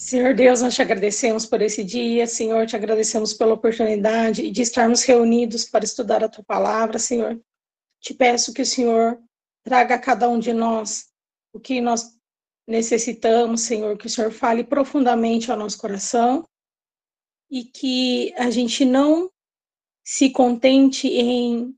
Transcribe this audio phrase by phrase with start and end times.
[0.00, 5.02] Senhor Deus, nós te agradecemos por esse dia, Senhor, te agradecemos pela oportunidade de estarmos
[5.02, 7.38] reunidos para estudar a tua palavra, Senhor.
[8.00, 9.22] Te peço que o Senhor
[9.62, 11.10] traga a cada um de nós
[11.52, 12.18] o que nós
[12.66, 16.48] necessitamos, Senhor, que o Senhor fale profundamente ao nosso coração
[17.50, 19.30] e que a gente não
[20.02, 21.76] se contente em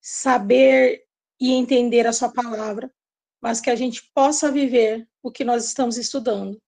[0.00, 1.04] saber
[1.40, 2.92] e entender a sua palavra,
[3.40, 6.60] mas que a gente possa viver o que nós estamos estudando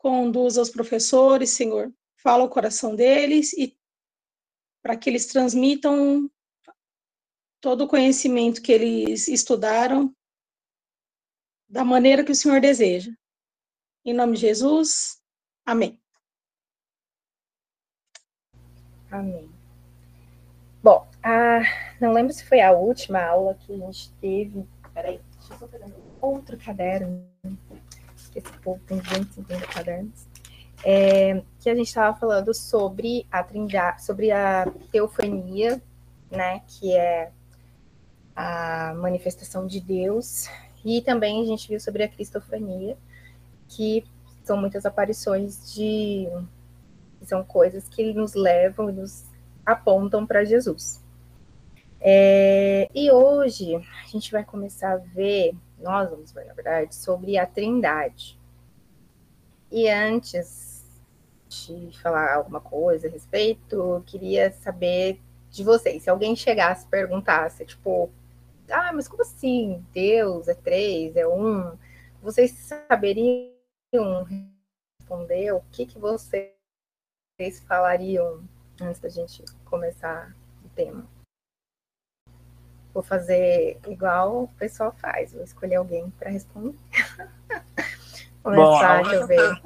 [0.00, 3.78] conduza os professores, Senhor, fala o coração deles e
[4.82, 6.30] para que eles transmitam
[7.60, 10.14] todo o conhecimento que eles estudaram
[11.68, 13.12] da maneira que o Senhor deseja.
[14.02, 15.20] Em nome de Jesus,
[15.66, 16.00] amém.
[19.10, 19.50] Amém.
[20.82, 21.60] Bom, a,
[22.00, 24.66] não lembro se foi a última aula que a gente teve.
[24.94, 25.90] Peraí, deixa eu só pegar
[26.22, 27.30] outro caderno
[28.30, 30.26] que esse povo tem 250 cadernos,
[30.84, 35.80] é, que a gente estava falando sobre a trindade, sobre a teofania,
[36.30, 37.30] né, que é
[38.34, 40.48] a manifestação de Deus,
[40.84, 42.96] e também a gente viu sobre a cristofania,
[43.68, 44.04] que
[44.44, 46.28] são muitas aparições de
[47.22, 49.24] são coisas que nos levam e nos
[49.64, 51.02] apontam para Jesus.
[52.00, 57.38] É, e hoje a gente vai começar a ver nós vamos ver, na verdade, sobre
[57.38, 58.38] a Trindade.
[59.70, 60.84] E antes
[61.48, 65.20] de falar alguma coisa a respeito, queria saber
[65.50, 66.02] de vocês.
[66.02, 68.10] Se alguém chegasse e perguntasse, tipo,
[68.70, 69.84] ah, mas como assim?
[69.92, 71.76] Deus é três, é um?
[72.22, 73.52] Vocês saberiam
[75.00, 76.52] responder o que, que vocês
[77.66, 78.44] falariam
[78.80, 81.19] antes da gente começar o tema?
[82.92, 86.74] Vou fazer igual o pessoal faz, vou escolher alguém para responder.
[88.42, 88.80] Bom.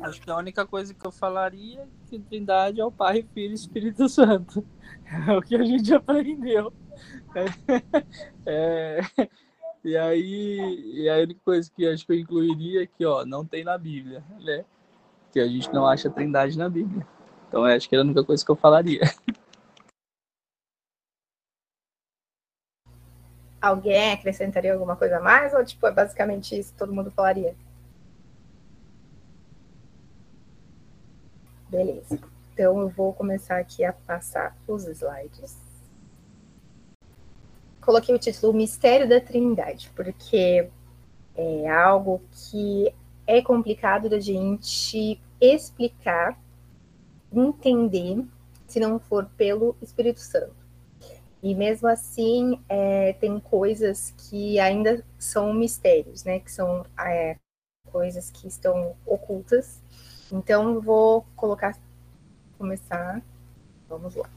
[0.03, 3.53] Acho que a única coisa que eu falaria é que Trindade é o Pai, Filho
[3.53, 4.65] e Espírito Santo.
[5.29, 6.73] É o que a gente aprendeu.
[7.35, 8.01] É,
[8.47, 9.29] é,
[9.85, 13.45] e aí, e a única coisa que acho que eu incluiria é que, ó, não
[13.45, 14.65] tem na Bíblia, né?
[15.31, 17.07] Que a gente não acha Trindade na Bíblia.
[17.49, 19.03] Então, acho que era a única coisa que eu falaria.
[23.65, 25.55] Alguém acrescentaria alguma coisa a mais?
[25.55, 27.57] Ou, tipo, é basicamente isso que todo mundo falaria?
[31.71, 32.19] Beleza.
[32.53, 35.57] Então, eu vou começar aqui a passar os slides.
[37.81, 40.69] Coloquei o título Mistério da Trindade, porque
[41.35, 42.95] é algo que
[43.27, 46.39] é complicado da gente explicar,
[47.33, 48.23] entender,
[48.67, 50.64] se não for pelo Espírito Santo.
[51.45, 56.41] E mesmo assim, é, tem coisas que ainda são mistérios, né?
[56.41, 57.37] Que são é,
[57.93, 59.83] coisas que estão ocultas.
[60.33, 61.77] Então, vou colocar,
[62.57, 63.21] começar,
[63.87, 64.31] vamos lá.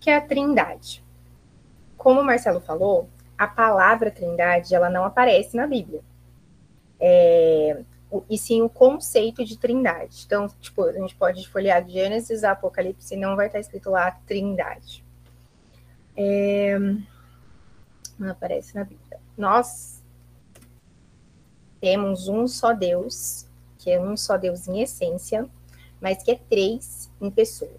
[0.00, 1.04] Que é a trindade.
[1.98, 6.00] Como o Marcelo falou, a palavra trindade, ela não aparece na Bíblia.
[6.98, 7.84] É,
[8.30, 10.22] e sim o conceito de trindade.
[10.24, 15.04] Então, tipo, a gente pode folhear Gênesis, Apocalipse, e não vai estar escrito lá trindade.
[16.16, 16.78] É...
[18.18, 19.20] Não aparece na Bíblia.
[19.36, 20.02] Nós
[21.80, 23.46] temos um só Deus,
[23.78, 25.48] que é um só Deus em essência,
[26.00, 27.70] mas que é três em pessoa.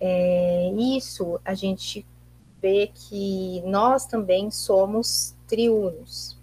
[0.00, 2.06] É, isso a gente
[2.60, 6.38] vê que nós também somos triunos.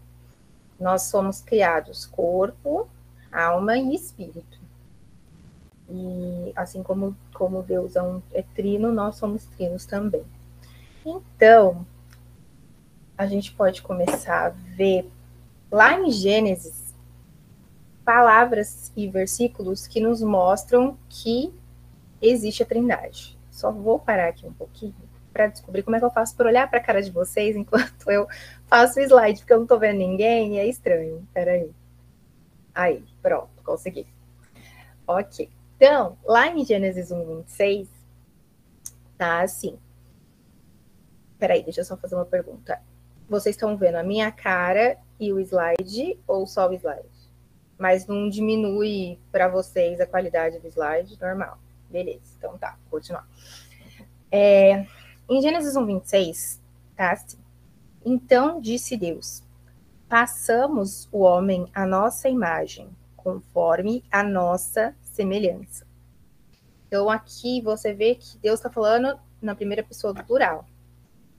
[0.80, 2.90] Nós somos criados corpo,
[3.32, 4.60] alma e espírito.
[5.90, 10.24] E assim como, como Deus é, um, é trino, nós somos trinos também.
[11.06, 11.86] Então,
[13.18, 15.10] a gente pode começar a ver
[15.72, 16.94] lá em Gênesis
[18.04, 21.54] palavras e versículos que nos mostram que
[22.22, 23.38] existe a Trindade.
[23.50, 24.96] Só vou parar aqui um pouquinho
[25.32, 28.10] para descobrir como é que eu faço para olhar para a cara de vocês enquanto
[28.10, 28.28] eu
[28.68, 31.28] faço o slide, porque eu não estou vendo ninguém e é estranho.
[31.34, 31.72] Peraí.
[32.74, 34.08] Aí, pronto, consegui.
[35.08, 35.50] Ok.
[35.76, 37.88] Então, lá em Gênesis 1, 26,
[39.18, 39.78] tá assim.
[41.42, 42.80] Peraí, deixa eu só fazer uma pergunta.
[43.28, 47.10] Vocês estão vendo a minha cara e o slide ou só o slide?
[47.80, 51.58] Mas não diminui para vocês a qualidade do slide normal.
[51.90, 53.28] Beleza, então tá, vou continuar.
[54.32, 54.86] É,
[55.28, 56.62] em Gênesis 1, 26,
[56.96, 57.40] tá assim.
[58.06, 59.42] Então disse Deus:
[60.08, 65.88] passamos o homem à nossa imagem, conforme a nossa semelhança.
[66.88, 70.68] Então aqui você vê que Deus está falando na primeira pessoa do plural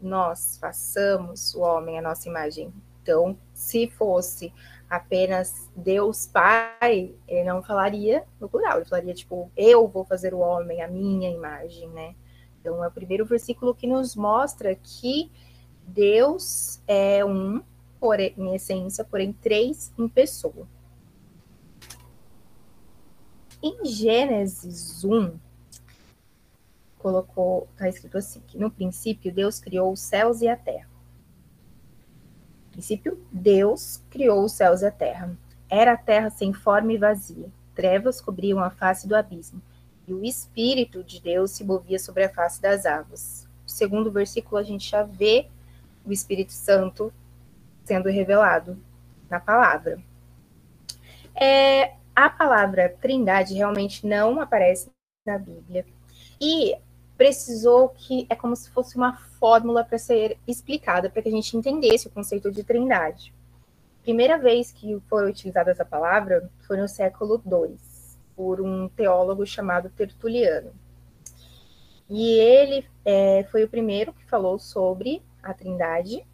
[0.03, 2.73] nós façamos o homem a nossa imagem.
[3.03, 4.53] Então, se fosse
[4.89, 10.39] apenas Deus Pai, ele não falaria no plural, ele falaria tipo, eu vou fazer o
[10.39, 12.15] homem, a minha imagem, né?
[12.61, 15.31] Então é o primeiro versículo que nos mostra que
[15.87, 17.63] Deus é um,
[17.99, 20.69] porém, em essência, porém três em pessoa.
[23.63, 25.39] Em Gênesis 1,
[27.03, 30.89] colocou, está escrito assim, que no princípio Deus criou os céus e a terra.
[32.67, 35.37] No princípio, Deus criou os céus e a terra.
[35.69, 37.51] Era a terra sem forma e vazia.
[37.75, 39.61] Trevas cobriam a face do abismo,
[40.07, 43.49] e o Espírito de Deus se movia sobre a face das águas.
[43.63, 45.49] No segundo versículo, a gente já vê
[46.05, 47.13] o Espírito Santo
[47.85, 48.79] sendo revelado
[49.29, 50.03] na palavra.
[51.35, 54.91] É, a palavra trindade realmente não aparece
[55.27, 55.87] na Bíblia.
[56.41, 56.77] E
[57.23, 61.57] precisou que é como se fosse uma fórmula para ser explicada, para que a gente
[61.57, 63.33] entendesse o conceito de trindade.
[64.03, 67.77] Primeira vez que foi utilizada essa palavra foi no século II,
[68.35, 70.73] por um teólogo chamado Tertuliano.
[72.11, 76.27] E ele é, foi o primeiro que falou sobre a trindade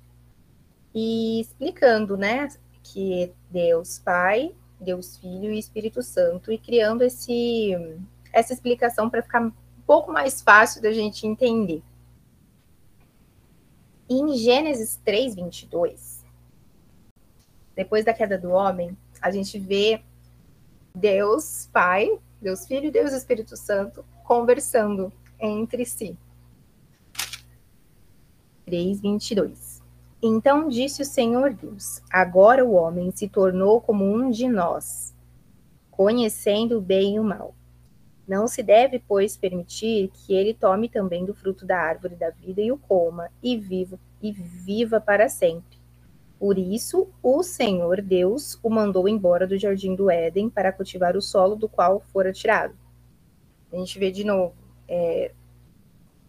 [0.94, 2.48] e explicando, né,
[2.82, 7.76] que Deus Pai, Deus Filho e Espírito Santo, e criando esse,
[8.32, 9.52] essa explicação para ficar
[9.88, 11.82] pouco mais fácil da gente entender.
[14.06, 16.22] Em Gênesis 3, 22,
[17.74, 20.02] depois da queda do homem, a gente vê
[20.94, 26.18] Deus Pai, Deus Filho e Deus Espírito Santo conversando entre si.
[28.66, 29.82] 3, 22.
[30.22, 35.14] Então disse o Senhor Deus: Agora o homem se tornou como um de nós,
[35.90, 37.54] conhecendo o bem e o mal.
[38.28, 42.60] Não se deve, pois, permitir que ele tome também do fruto da árvore da vida
[42.60, 45.78] e o coma, e viva, e viva para sempre.
[46.38, 51.22] Por isso, o Senhor Deus o mandou embora do jardim do Éden para cultivar o
[51.22, 52.76] solo do qual fora tirado.
[53.72, 54.54] A gente vê de novo.
[54.86, 55.32] É,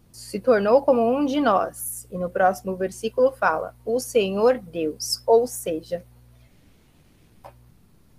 [0.10, 2.08] se tornou como um de nós.
[2.10, 5.22] E no próximo versículo fala: o Senhor Deus.
[5.28, 6.04] Ou seja,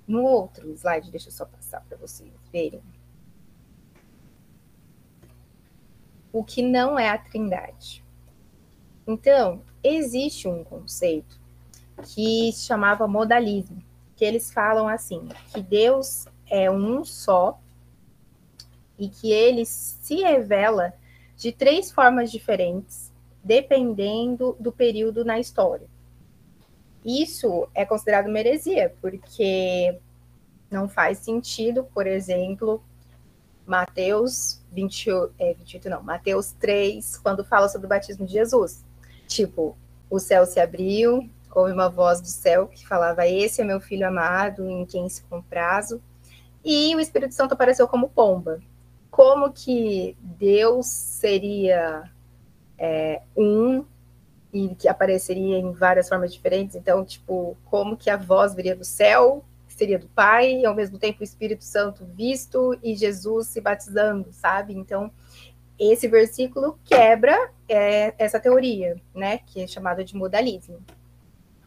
[0.07, 2.83] no outro slide, deixa eu só passar para vocês verem.
[6.33, 8.05] O que não é a trindade.
[9.07, 11.39] Então, existe um conceito
[12.03, 13.83] que se chamava modalismo,
[14.17, 17.59] que eles falam assim, que Deus é um só
[18.99, 20.93] e que ele se revela
[21.37, 23.11] de três formas diferentes,
[23.43, 25.87] dependendo do período na história.
[27.05, 29.99] Isso é considerado uma heresia, porque
[30.71, 32.83] não faz sentido, por exemplo,
[33.71, 38.85] Mateus 28, é, 28 não, Mateus 3, quando fala sobre o batismo de Jesus.
[39.29, 39.77] Tipo,
[40.11, 44.09] o céu se abriu, houve uma voz do céu que falava: Esse é meu filho
[44.09, 46.03] amado, em quem se comprazo.
[46.65, 48.61] E o Espírito Santo apareceu como pomba.
[49.09, 52.11] Como que Deus seria
[52.77, 53.85] é, um
[54.53, 56.75] e que apareceria em várias formas diferentes?
[56.75, 59.45] Então, tipo, como que a voz viria do céu
[59.81, 64.31] seria do Pai, e ao mesmo tempo o Espírito Santo visto e Jesus se batizando,
[64.31, 64.75] sabe?
[64.75, 65.11] Então,
[65.79, 70.85] esse versículo quebra é, essa teoria, né, que é chamada de modalismo.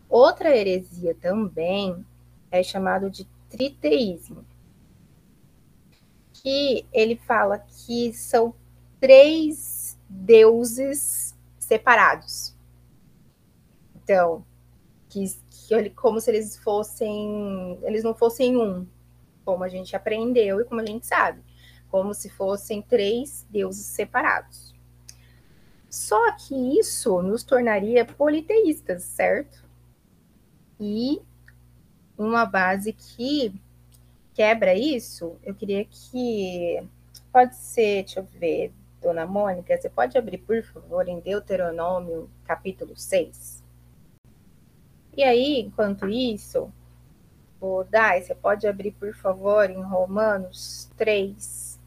[0.07, 2.05] Outra heresia também
[2.51, 4.45] é chamado de triteísmo,
[6.33, 8.53] que ele fala que são
[8.99, 12.55] três deuses separados.
[13.95, 14.45] Então,
[15.09, 15.23] que
[15.95, 18.87] como se eles fossem, eles não fossem um,
[19.45, 21.41] como a gente aprendeu e como a gente sabe,
[21.89, 24.73] como se fossem três deuses separados.
[25.89, 29.63] Só que isso nos tornaria politeístas, certo?
[30.79, 31.21] E
[32.17, 33.53] uma base que
[34.33, 36.83] quebra isso, eu queria que
[37.31, 42.95] pode ser, deixa eu ver, Dona Mônica, você pode abrir, por favor, em Deuteronômio, capítulo
[42.95, 43.62] 6?
[45.15, 46.71] E aí, enquanto isso,
[47.61, 51.79] o Dai, você pode abrir, por favor, em Romanos 3.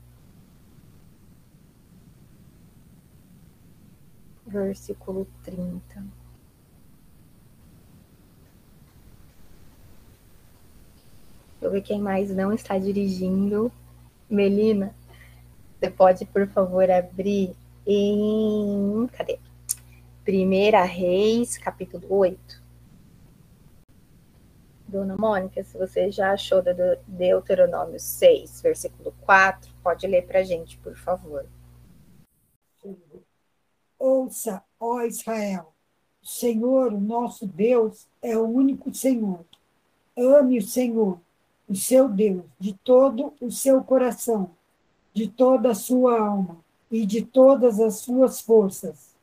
[4.46, 6.04] Versículo 30.
[11.60, 13.72] Eu ver quem mais não está dirigindo.
[14.30, 14.94] Melina,
[15.80, 19.08] você pode, por favor, abrir em.
[19.12, 19.40] Cadê?
[20.24, 22.65] Primeira Reis, capítulo 8.
[24.88, 26.72] Dona Mônica, se você já achou do
[27.08, 31.44] Deuteronômio 6, versículo 4, pode ler para a gente, por favor.
[33.98, 35.72] Ouça, ó Israel,
[36.22, 39.44] o Senhor, o nosso Deus, é o único Senhor.
[40.16, 41.18] Ame o Senhor,
[41.68, 44.50] o seu Deus, de todo o seu coração,
[45.12, 46.58] de toda a sua alma
[46.90, 49.16] e de todas as suas forças.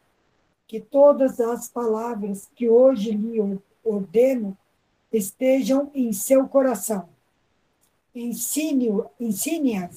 [0.68, 3.40] Que todas as palavras que hoje lhe
[3.84, 4.58] ordeno
[5.14, 7.08] estejam em seu coração.
[8.14, 9.90] Ensine-as ensine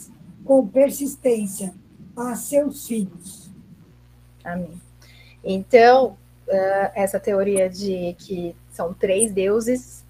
[0.44, 1.74] com persistência
[2.16, 3.50] a seus filhos.
[4.44, 4.80] Amém.
[5.42, 6.16] Então,
[6.94, 10.04] essa teoria de que são três deuses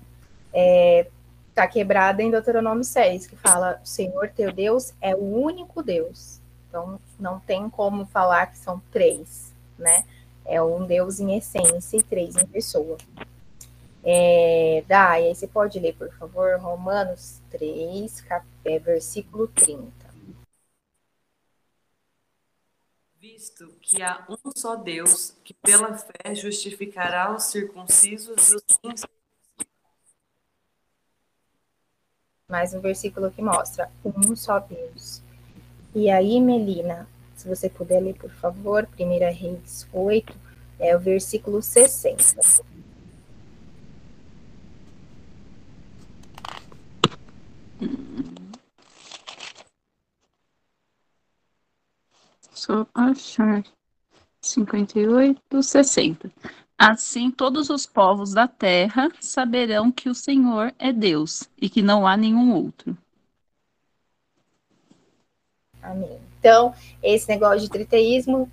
[0.46, 1.08] está é,
[1.54, 6.40] tá quebrada em Deuteronômio 6, que fala: o Senhor teu Deus é o único Deus.
[6.68, 10.04] Então, não tem como falar que são três, né?
[10.44, 12.96] É um Deus em essência e três em pessoa.
[14.08, 18.46] É, Dai, aí você pode ler, por favor, Romanos 3, cap...
[18.64, 19.92] é, versículo 30.
[23.18, 29.10] Visto que há um só Deus, que pela fé justificará os circuncisos e os incircuncisos.
[32.48, 35.20] Mais um versículo que mostra um só Deus.
[35.92, 40.32] E aí, Melina, se você puder ler, por favor, 1 Reis 8,
[40.78, 42.75] é o versículo 60.
[52.52, 53.62] Só achar.
[54.40, 56.30] 58, 60.
[56.78, 62.06] Assim todos os povos da terra saberão que o Senhor é Deus e que não
[62.06, 62.96] há nenhum outro.
[65.82, 66.20] Amém.
[66.38, 68.50] Então, esse negócio de triteísmo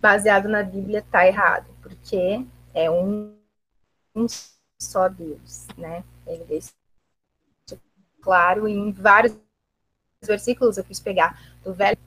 [0.00, 2.44] baseado na Bíblia está errado, porque
[2.74, 3.34] é um,
[4.14, 4.26] um
[4.78, 6.04] só Deus, né?
[6.26, 6.44] Ele
[8.22, 9.36] claro em vários
[10.22, 11.98] versículos, eu quis pegar do Velho.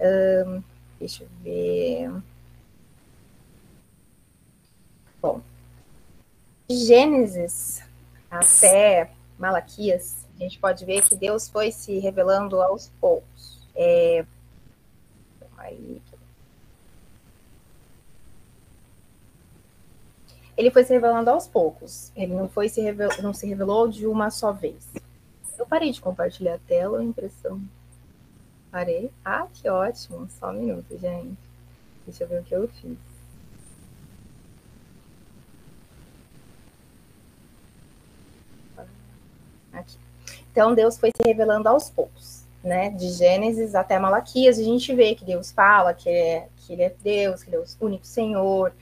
[0.00, 0.62] Um,
[0.98, 2.10] deixa eu ver.
[5.20, 5.40] Bom,
[6.68, 7.84] Gênesis
[8.28, 13.68] até Malaquias, a gente pode ver que Deus foi se revelando aos poucos.
[13.74, 14.24] É,
[15.58, 16.02] aí,
[20.62, 22.12] ele foi se revelando aos poucos.
[22.14, 24.92] Ele não foi se revelou, não se revelou de uma só vez.
[25.58, 27.60] Eu parei de compartilhar a tela, a impressão.
[28.70, 29.10] Parei.
[29.24, 30.28] Ah, que ótimo.
[30.38, 31.36] Só um minuto, gente.
[32.06, 32.96] Deixa eu ver o que eu fiz.
[39.72, 39.96] Aqui.
[40.50, 42.90] Então, Deus foi se revelando aos poucos, né?
[42.90, 46.94] De Gênesis até Malaquias, a gente vê que Deus fala que, é, que Ele é
[47.02, 48.72] Deus, que Ele é o único Senhor,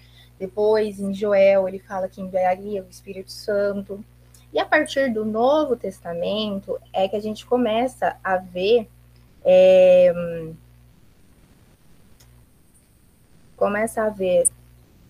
[0.41, 4.03] depois, em Joel, ele fala que enviaria o Espírito Santo.
[4.51, 8.89] E a partir do Novo Testamento é que a gente começa a ver.
[9.45, 10.11] É,
[13.55, 14.49] começa a ver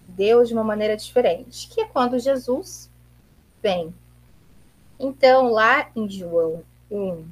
[0.09, 2.91] Deus de uma maneira diferente, que é quando Jesus
[3.63, 3.95] vem.
[4.99, 7.25] Então, lá em João 1,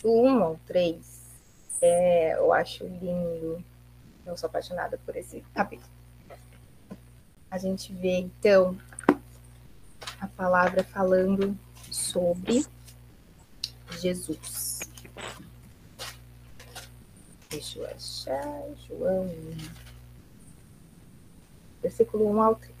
[0.00, 0.96] do 1 ao 3,
[1.82, 3.60] é, eu acho lindo.
[4.24, 5.95] Eu sou apaixonada por esse capítulo
[7.50, 8.76] a gente vê então
[10.20, 11.56] a palavra falando
[11.90, 12.66] sobre
[13.98, 14.80] Jesus.
[17.48, 19.30] Deixa eu achar, João.
[21.82, 22.74] Versículo 1 ao 3.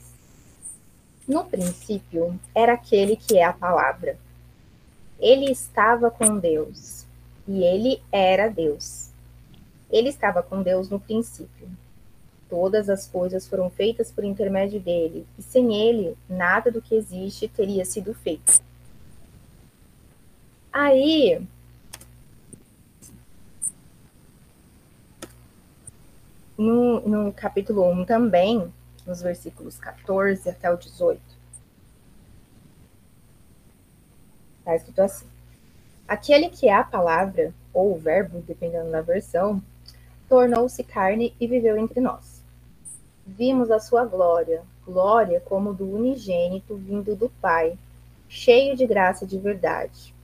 [1.28, 4.18] No princípio era aquele que é a palavra.
[5.18, 7.06] Ele estava com Deus
[7.48, 9.10] e ele era Deus.
[9.90, 11.68] Ele estava com Deus no princípio.
[12.48, 17.48] Todas as coisas foram feitas por intermédio dele, e sem ele, nada do que existe
[17.48, 18.62] teria sido feito.
[20.72, 21.44] Aí,
[26.56, 28.72] no, no capítulo 1 também,
[29.04, 31.20] nos versículos 14 até o 18,
[34.60, 35.26] está escrito assim:
[36.06, 39.60] Aquele que é a palavra, ou o verbo, dependendo da versão,
[40.28, 42.35] tornou-se carne e viveu entre nós
[43.26, 47.76] Vimos a sua glória, glória como do unigênito vindo do Pai,
[48.28, 50.14] cheio de graça e de verdade.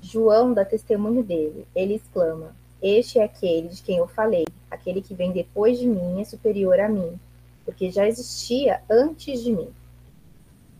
[0.00, 1.66] João dá testemunho dele.
[1.74, 4.46] Ele exclama: Este é aquele de quem eu falei.
[4.70, 7.20] Aquele que vem depois de mim é superior a mim,
[7.66, 9.68] porque já existia antes de mim.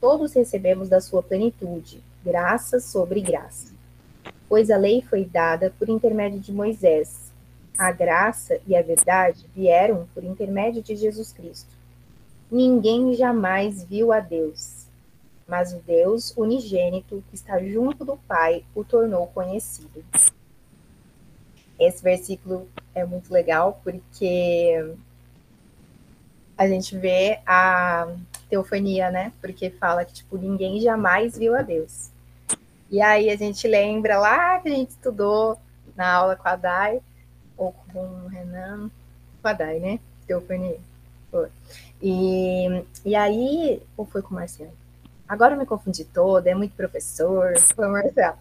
[0.00, 3.74] Todos recebemos da sua plenitude, graça sobre graça.
[4.48, 7.25] Pois a lei foi dada por intermédio de Moisés
[7.78, 11.70] a graça e a verdade vieram por intermédio de Jesus Cristo.
[12.50, 14.86] Ninguém jamais viu a Deus,
[15.46, 20.04] mas o Deus unigênito que está junto do Pai o tornou conhecido.
[21.78, 24.94] Esse versículo é muito legal porque
[26.56, 28.08] a gente vê a,
[28.48, 29.32] teofania, né?
[29.40, 32.10] Porque fala que, tipo, ninguém jamais viu a Deus.
[32.90, 35.58] E aí a gente lembra lá que a gente estudou
[35.96, 37.00] na aula com a Dai,
[37.56, 38.90] ou com o Renan,
[39.42, 40.00] com a Dai, né?
[40.26, 40.78] Teofania.
[41.30, 41.48] Foi.
[42.02, 44.72] E, e aí, ou foi com o Marcelo?
[45.28, 48.38] Agora eu me confundi toda, é muito professor, foi o Marcelo.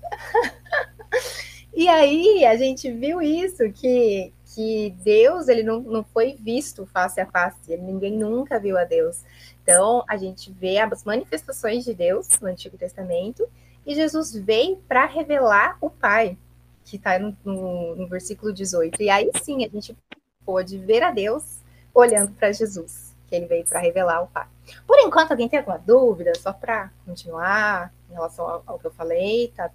[1.73, 7.19] e aí a gente viu isso, que, que Deus ele não, não foi visto face
[7.19, 9.21] a face, ninguém nunca viu a Deus.
[9.63, 13.47] Então a gente vê as manifestações de Deus no Antigo Testamento
[13.85, 16.37] e Jesus veio para revelar o Pai,
[16.85, 19.01] que está no, no, no versículo 18.
[19.01, 19.97] E aí sim a gente
[20.45, 21.59] pôde ver a Deus
[21.93, 24.47] olhando para Jesus que ele veio para revelar o Pai.
[24.85, 26.33] Por enquanto, alguém tem alguma dúvida?
[26.35, 29.71] Só para continuar em relação ao, ao, que eu falei, tá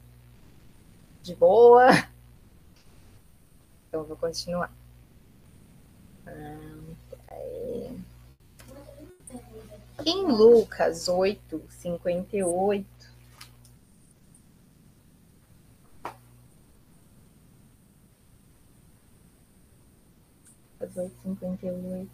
[1.23, 1.89] de boa?
[3.89, 4.73] Então, vou continuar.
[10.07, 12.87] em Lucas 8, 58.
[20.81, 22.11] Lucas 8, 58.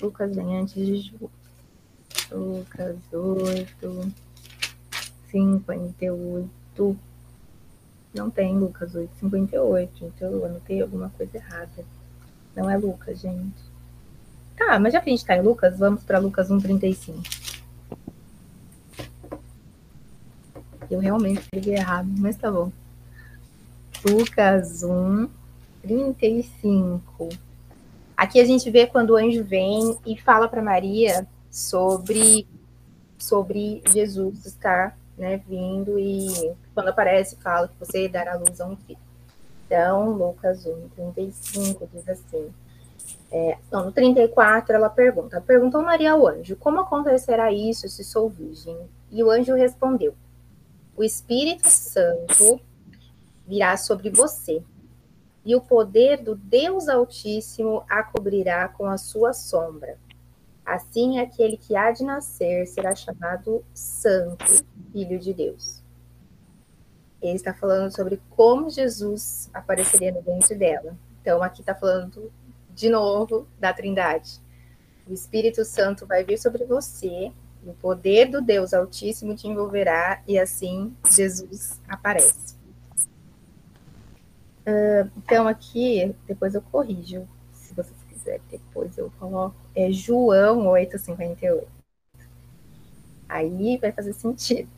[0.00, 1.30] Lucas vem antes de Ju.
[2.32, 4.12] Lucas 8,
[5.30, 6.98] 58.
[8.12, 10.04] Não tem Lucas 8, 58.
[10.04, 11.84] Então eu anotei alguma coisa errada.
[12.56, 13.64] Não é Lucas, gente.
[14.56, 17.22] Tá, mas já que a gente tá em Lucas, vamos para Lucas 1, 35.
[20.90, 22.70] Eu realmente peguei errado, mas tá bom.
[24.04, 25.28] Lucas 1,
[25.82, 27.28] 35.
[28.16, 32.46] Aqui a gente vê quando o anjo vem e fala para Maria sobre,
[33.18, 38.76] sobre Jesus estar né, vindo e quando aparece fala que você dará luz a um
[38.76, 38.98] filho.
[39.66, 42.48] Então, Lucas 1, 35 diz assim.
[43.30, 48.28] É, não, no 34 ela pergunta: Perguntou Maria ao anjo: Como acontecerá isso se sou
[48.28, 48.78] virgem?
[49.10, 50.14] E o anjo respondeu:
[50.96, 52.58] O Espírito Santo
[53.46, 54.64] virá sobre você,
[55.44, 59.98] e o poder do Deus Altíssimo a cobrirá com a sua sombra.
[60.64, 65.82] Assim, aquele que há de nascer será chamado Santo, Filho de Deus.
[67.20, 70.96] Ele está falando sobre como Jesus apareceria no ventre dela.
[71.20, 72.32] Então, aqui está falando
[72.70, 74.40] de novo da Trindade.
[75.06, 77.32] O Espírito Santo vai vir sobre você,
[77.70, 82.56] o poder do Deus Altíssimo te envolverá, e assim Jesus aparece.
[84.66, 89.54] Uh, então, aqui, depois eu corrijo, se vocês quiserem, depois eu coloco.
[89.74, 91.68] É João 858.
[93.28, 94.68] Aí vai fazer sentido.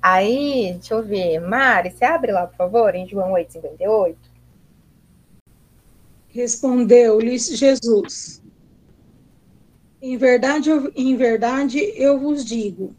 [0.00, 1.38] Aí, deixa eu ver.
[1.40, 4.18] Mari, você abre lá, por favor, em João 858.
[6.28, 8.42] Respondeu-lhes Jesus.
[10.02, 12.94] Em verdade, em verdade, eu vos digo: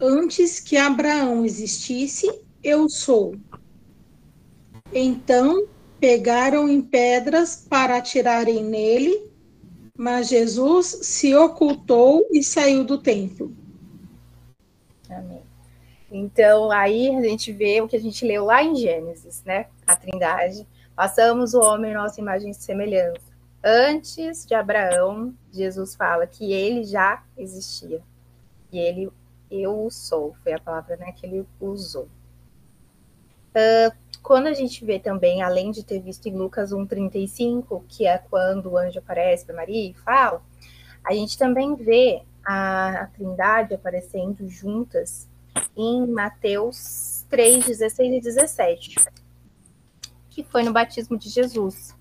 [0.00, 2.30] antes que Abraão existisse,
[2.62, 3.34] eu sou.
[4.92, 5.66] Então
[6.00, 9.30] pegaram em pedras para atirarem nele,
[9.96, 13.52] mas Jesus se ocultou e saiu do templo.
[15.10, 15.42] Amém.
[16.10, 19.66] Então, aí a gente vê o que a gente leu lá em Gênesis, né?
[19.86, 20.66] A Trindade.
[20.94, 23.27] Passamos o homem nossa imagem e semelhança.
[23.62, 28.00] Antes de Abraão, Jesus fala que ele já existia.
[28.70, 29.10] E ele,
[29.50, 32.08] eu sou, foi a palavra né, que ele usou.
[33.50, 38.18] Uh, quando a gente vê também, além de ter visto em Lucas 1,35, que é
[38.18, 40.42] quando o anjo aparece para Maria e fala,
[41.04, 45.28] a gente também vê a, a Trindade aparecendo juntas
[45.76, 48.94] em Mateus 3, 16 e 17,
[50.30, 51.97] que foi no batismo de Jesus.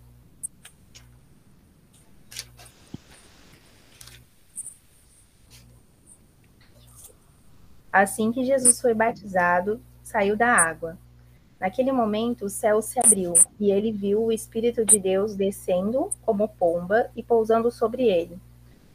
[7.97, 10.99] Assim que Jesus foi batizado, saiu da água.
[11.59, 16.47] Naquele momento, o céu se abriu e ele viu o Espírito de Deus descendo como
[16.47, 18.37] pomba e pousando sobre ele.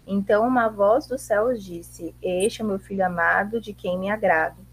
[0.07, 4.09] Então, uma voz do céu disse: Este é o meu filho amado, de quem me
[4.09, 4.65] agrado.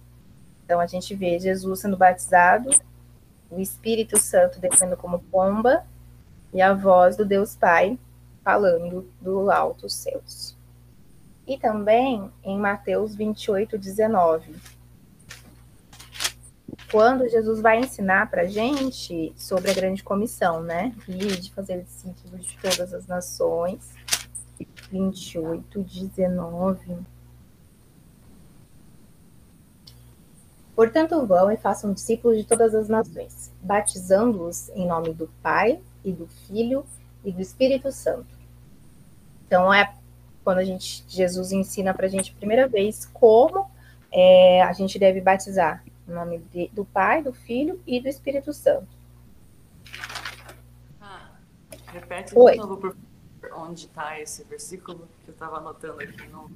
[0.64, 2.70] Então, a gente vê Jesus sendo batizado,
[3.50, 5.88] o Espírito Santo descendo como pomba
[6.54, 7.98] e a voz do Deus Pai
[8.44, 10.59] falando do alto céus.
[11.50, 14.56] E também em Mateus 28, 19
[16.92, 20.96] quando Jesus vai ensinar para a gente sobre a grande comissão, né?
[21.08, 23.94] E de fazer discípulos de todas as nações.
[24.92, 26.98] 28, 19.
[30.76, 36.12] Portanto, vão e façam discípulos de todas as nações, batizando-os em nome do Pai e
[36.12, 36.86] do Filho
[37.24, 38.40] e do Espírito Santo.
[39.46, 39.94] Então é
[40.50, 43.70] quando a gente Jesus ensina para a gente a primeira vez como
[44.12, 48.52] é, a gente deve batizar em nome de, do Pai, do Filho e do Espírito
[48.52, 48.88] Santo.
[51.00, 51.30] Ah,
[51.94, 52.54] repete Oi.
[52.54, 52.96] de novo por
[53.58, 56.50] onde está esse versículo que eu estava anotando aqui no.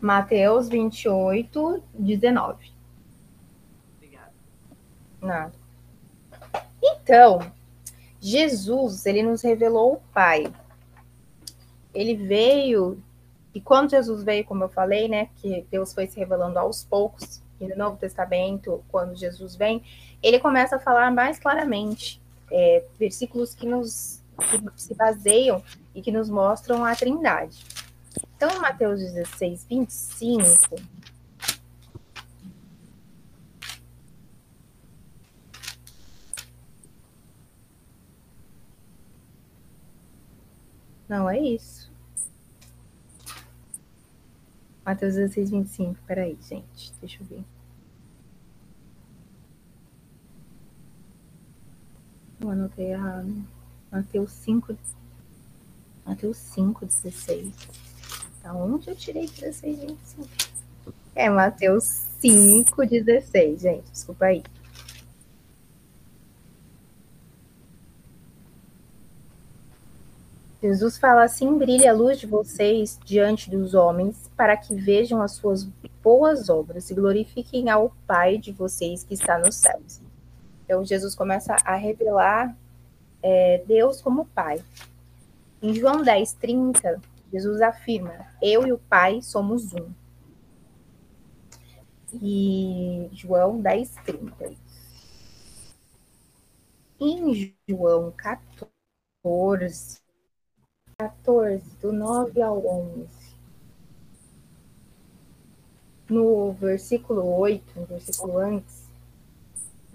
[0.00, 2.72] Mateus 28, 19.
[3.96, 4.32] Obrigada.
[5.20, 5.52] Nada.
[6.80, 7.40] Então,
[8.20, 10.46] Jesus, ele nos revelou o Pai.
[11.94, 13.02] Ele veio,
[13.54, 17.42] e quando Jesus veio, como eu falei, né, que Deus foi se revelando aos poucos,
[17.60, 19.82] e no Novo Testamento, quando Jesus vem,
[20.22, 22.20] ele começa a falar mais claramente,
[22.50, 27.64] é, versículos que nos que se baseiam e que nos mostram a Trindade.
[28.36, 30.76] Então, em Mateus 16, 25,
[41.08, 41.90] Não, é isso.
[44.84, 45.98] Mateus 16, 25.
[46.06, 46.92] Peraí, gente.
[47.00, 47.44] Deixa eu ver.
[52.40, 53.44] Eu anotei errado.
[53.90, 54.76] Mateus 5.
[56.04, 57.52] Mateus 5, 16.
[58.42, 60.28] Da onde eu tirei 16, 25?
[61.14, 63.90] É Mateus 5, 16, gente.
[63.90, 64.42] Desculpa aí.
[70.60, 75.32] Jesus fala assim: brilhe a luz de vocês diante dos homens, para que vejam as
[75.32, 75.64] suas
[76.02, 80.00] boas obras e glorifiquem ao Pai de vocês que está nos céus.
[80.64, 82.56] Então, Jesus começa a revelar
[83.22, 84.62] é, Deus como Pai.
[85.62, 87.00] Em João 10, 30,
[87.32, 89.92] Jesus afirma: Eu e o Pai somos um.
[92.20, 94.52] E João 10, 30.
[97.00, 100.07] Em João 14,
[101.00, 103.06] 14, do 9 ao 11.
[106.10, 108.88] No versículo 8, no versículo antes,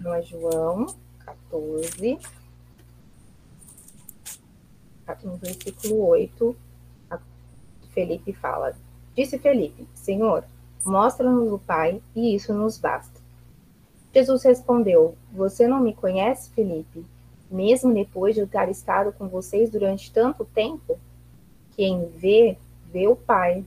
[0.00, 0.86] não é João
[1.18, 2.18] 14.
[5.22, 6.56] No versículo 8,
[7.90, 8.74] Felipe fala:
[9.14, 10.42] Disse Felipe, Senhor,
[10.86, 13.20] mostra-nos o Pai e isso nos basta.
[14.14, 17.04] Jesus respondeu: Você não me conhece, Felipe?
[17.54, 20.98] Mesmo depois de eu ter estado com vocês durante tanto tempo?
[21.76, 22.58] Quem vê,
[22.92, 23.64] vê o Pai.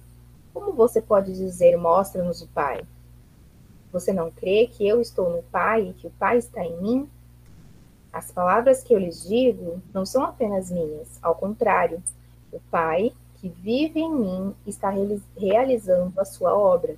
[0.54, 2.84] Como você pode dizer, mostra-nos o Pai?
[3.94, 7.10] Você não crê que eu estou no Pai e que o Pai está em mim?
[8.12, 12.04] As palavras que eu lhes digo não são apenas minhas, ao contrário,
[12.52, 14.92] o Pai que vive em mim está
[15.38, 16.98] realizando a sua obra.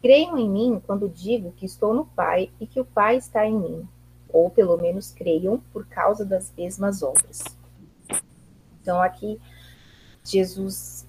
[0.00, 3.58] Creiam em mim quando digo que estou no Pai e que o Pai está em
[3.58, 3.88] mim
[4.32, 7.44] ou pelo menos creiam por causa das mesmas obras.
[8.80, 9.40] Então aqui
[10.24, 11.06] Jesus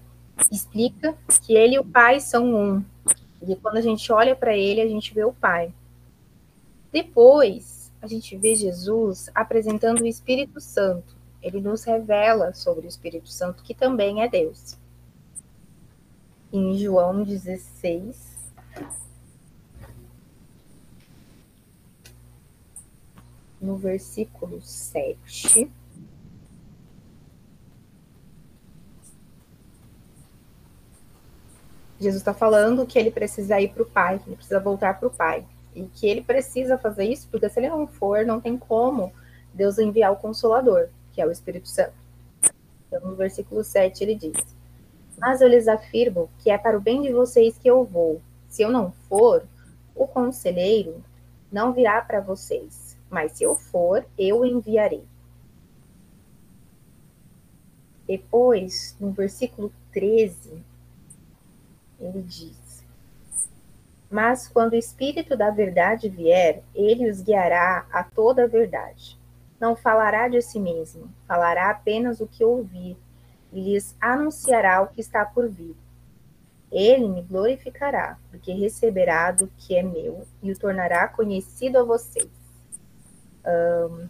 [0.51, 2.85] explica que ele e o Pai são um.
[3.41, 5.73] E quando a gente olha para ele, a gente vê o Pai.
[6.91, 11.15] Depois, a gente vê Jesus apresentando o Espírito Santo.
[11.41, 14.77] Ele nos revela sobre o Espírito Santo, que também é Deus.
[16.51, 18.51] Em João 16,
[23.63, 25.71] no versículo 7.
[31.97, 35.07] Jesus está falando que ele precisa ir para o Pai, que ele precisa voltar para
[35.07, 35.45] o Pai.
[35.73, 39.13] E que ele precisa fazer isso, porque se ele não for, não tem como
[39.53, 41.93] Deus enviar o Consolador, que é o Espírito Santo.
[42.87, 44.37] Então, no versículo 7, ele diz:
[45.17, 48.21] Mas eu lhes afirmo que é para o bem de vocês que eu vou.
[48.49, 49.47] Se eu não for,
[49.95, 51.01] o conselheiro
[51.51, 52.82] não virá para vocês
[53.13, 55.05] mas se eu for, eu enviarei.
[58.07, 60.63] Depois, no versículo 13,
[61.99, 62.83] ele diz:
[64.09, 69.17] Mas quando o Espírito da Verdade vier, ele os guiará a toda a verdade.
[69.59, 72.97] Não falará de si mesmo, falará apenas o que ouvir,
[73.53, 75.75] e lhes anunciará o que está por vir.
[76.71, 82.42] Ele me glorificará, porque receberá do que é meu e o tornará conhecido a vocês
[83.45, 84.07] um,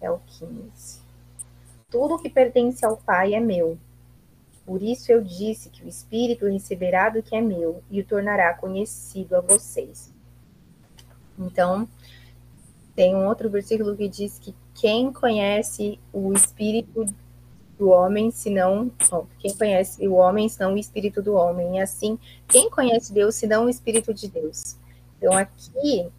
[0.00, 1.00] é o 15.
[1.88, 3.78] Tudo que pertence ao Pai é meu.
[4.64, 8.52] Por isso eu disse que o Espírito receberá do que é meu e o tornará
[8.54, 10.12] conhecido a vocês.
[11.38, 11.88] Então,
[12.94, 17.06] tem um outro versículo que diz que quem conhece o Espírito
[17.78, 18.90] do homem, senão.
[19.10, 21.76] Bom, quem conhece o homem, senão o Espírito do homem.
[21.76, 22.18] E assim,
[22.48, 24.76] quem conhece Deus, senão o Espírito de Deus.
[25.18, 26.10] Então, aqui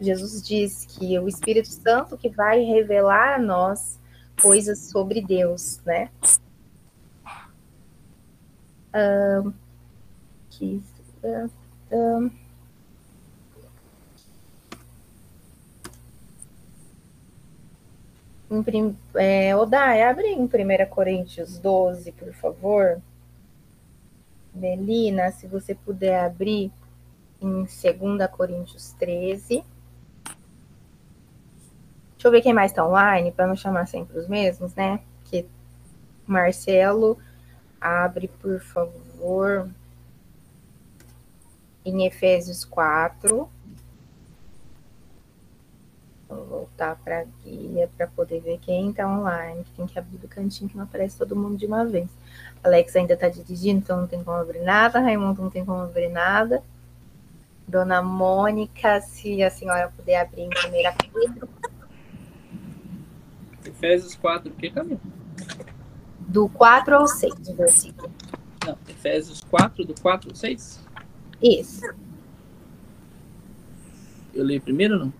[0.00, 3.98] Jesus diz que o Espírito Santo que vai revelar a nós
[4.40, 6.10] coisas sobre Deus, né?
[8.94, 9.52] Um,
[10.50, 10.82] que,
[18.50, 20.48] um, prim, é, Odai, abre em 1
[20.88, 23.00] Coríntios 12, por favor.
[24.54, 26.72] Melina, se você puder abrir
[27.40, 29.64] em 2 Coríntios 13.
[32.12, 35.00] Deixa eu ver quem mais está online, para não chamar sempre os mesmos, né?
[35.24, 35.46] Que
[36.26, 37.16] Marcelo,
[37.80, 39.70] abre, por favor,
[41.84, 43.48] em Efésios 4.
[46.28, 49.64] Vou voltar para a guia para poder ver quem está online.
[49.76, 52.08] Tem que abrir do cantinho que não aparece todo mundo de uma vez.
[52.62, 55.00] Alex ainda está dirigindo, então não tem como abrir nada.
[55.00, 56.62] Raimundo não tem como abrir nada.
[57.68, 61.48] Dona Mônica, se a senhora puder abrir em primeira Pedro.
[63.64, 64.98] Efésios 4, o que, Camila?
[66.20, 68.10] Do 4 ao 6, do versículo.
[68.66, 70.86] Não, Efésios 4, do 4 ao 6?
[71.42, 71.82] Isso.
[74.34, 75.12] Eu li primeiro ou não?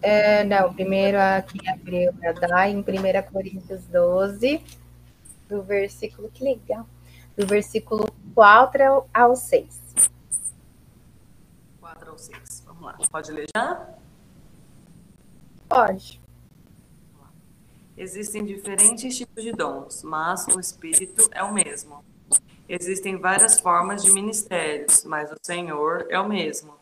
[0.00, 2.84] É, não, primeiro aqui abriu para dar em 1
[3.32, 4.62] Coríntios 12,
[5.48, 6.86] do versículo, que legal,
[7.36, 9.81] do versículo 4 ao 6.
[12.12, 12.98] 4 ao 6, vamos lá.
[13.10, 13.94] Pode ler já?
[15.68, 16.20] Pode.
[17.96, 22.04] Existem diferentes tipos de dons, mas o Espírito é o mesmo.
[22.68, 26.74] Existem várias formas de ministérios, mas o Senhor é o mesmo.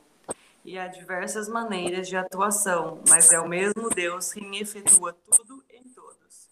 [0.64, 5.82] E há diversas maneiras de atuação, mas é o mesmo Deus quem efetua tudo em
[5.84, 6.48] todos.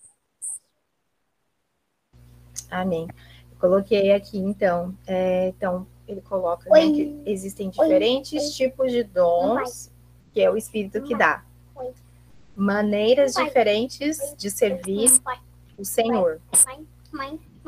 [2.70, 3.06] Amém.
[3.60, 4.96] Coloquei aqui, então.
[5.06, 8.50] É, então, ele coloca né, que existem diferentes Oi.
[8.50, 9.92] tipos de dons,
[10.32, 11.44] que é o Espírito que dá.
[12.56, 15.10] Maneiras diferentes de servir
[15.76, 16.40] o Senhor.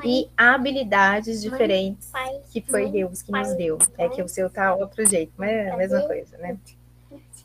[0.03, 2.11] E habilidades diferentes
[2.51, 3.79] que foi Deus que nos deu.
[3.99, 6.59] É que o seu tá outro jeito, mas é a mesma coisa, né?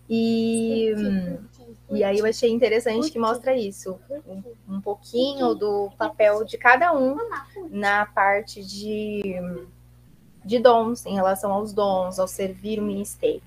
[0.09, 0.93] E,
[1.89, 6.93] e aí eu achei interessante que mostra isso, um, um pouquinho do papel de cada
[6.93, 7.17] um
[7.71, 9.35] na parte de,
[10.45, 13.41] de dons, em relação aos dons, ao servir o ministério.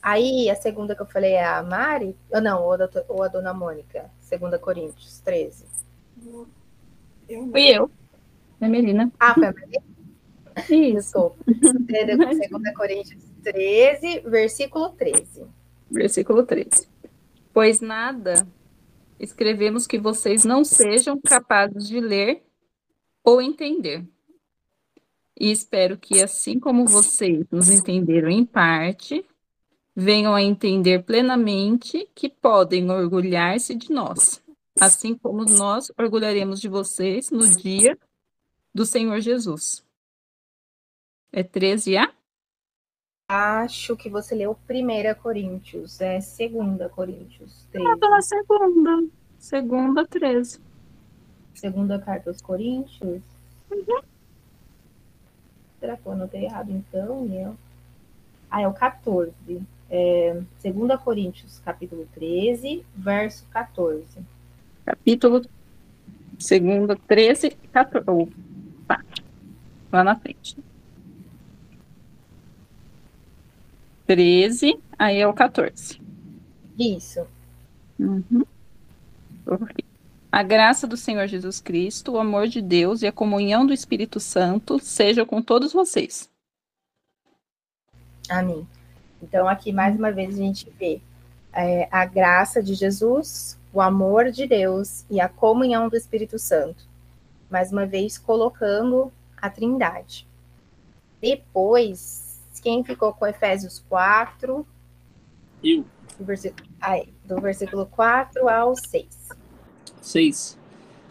[0.00, 3.28] Aí, a segunda que eu falei é a Mari, ou não, ou a, ou a
[3.28, 5.64] Dona Mônica, segunda Coríntios 13.
[7.26, 7.90] Fui eu.
[8.60, 9.12] É Melina.
[9.18, 9.92] Ah, foi a Melina?
[10.68, 11.32] Isso.
[12.36, 15.46] Segunda Coríntios 13, versículo 13.
[15.90, 16.88] Versículo 13.
[17.52, 18.46] Pois nada
[19.18, 22.42] escrevemos que vocês não sejam capazes de ler
[23.24, 24.04] ou entender.
[25.42, 29.26] E espero que, assim como vocês nos entenderam em parte,
[29.92, 34.40] venham a entender plenamente que podem orgulhar-se de nós,
[34.80, 37.98] assim como nós orgulharemos de vocês no dia
[38.72, 39.84] do Senhor Jesus.
[41.32, 42.08] É 13A?
[43.28, 47.88] Acho que você leu 1 Coríntios, é 2 Coríntios 13.
[47.88, 49.08] Ah, pela segunda.
[49.40, 50.60] Segunda, 13.
[51.52, 53.24] Segunda carta aos Coríntios?
[53.68, 54.11] Uhum.
[55.82, 57.26] Será que eu anotei errado então?
[57.26, 57.56] Eu...
[58.48, 59.32] Ah, é o 14.
[59.90, 64.06] É, 2 Coríntios, capítulo 13, verso 14.
[64.86, 65.50] Capítulo 2,
[67.08, 68.08] 13, 14.
[68.08, 69.04] Opa,
[69.90, 70.56] lá na frente.
[74.06, 76.00] 13, aí é o 14.
[76.78, 77.26] Isso.
[77.98, 78.44] Uhum.
[80.34, 84.18] A graça do Senhor Jesus Cristo, o amor de Deus e a comunhão do Espírito
[84.18, 86.30] Santo seja com todos vocês.
[88.30, 88.66] Amém.
[89.22, 91.02] Então, aqui mais uma vez a gente vê
[91.52, 96.88] é, a graça de Jesus, o amor de Deus e a comunhão do Espírito Santo.
[97.50, 100.26] Mais uma vez colocando a Trindade.
[101.20, 104.66] Depois, quem ficou com Efésios 4?
[105.62, 105.84] Eu.
[106.18, 109.41] Do versículo, aí, do versículo 4 ao 6.
[110.02, 110.58] 6.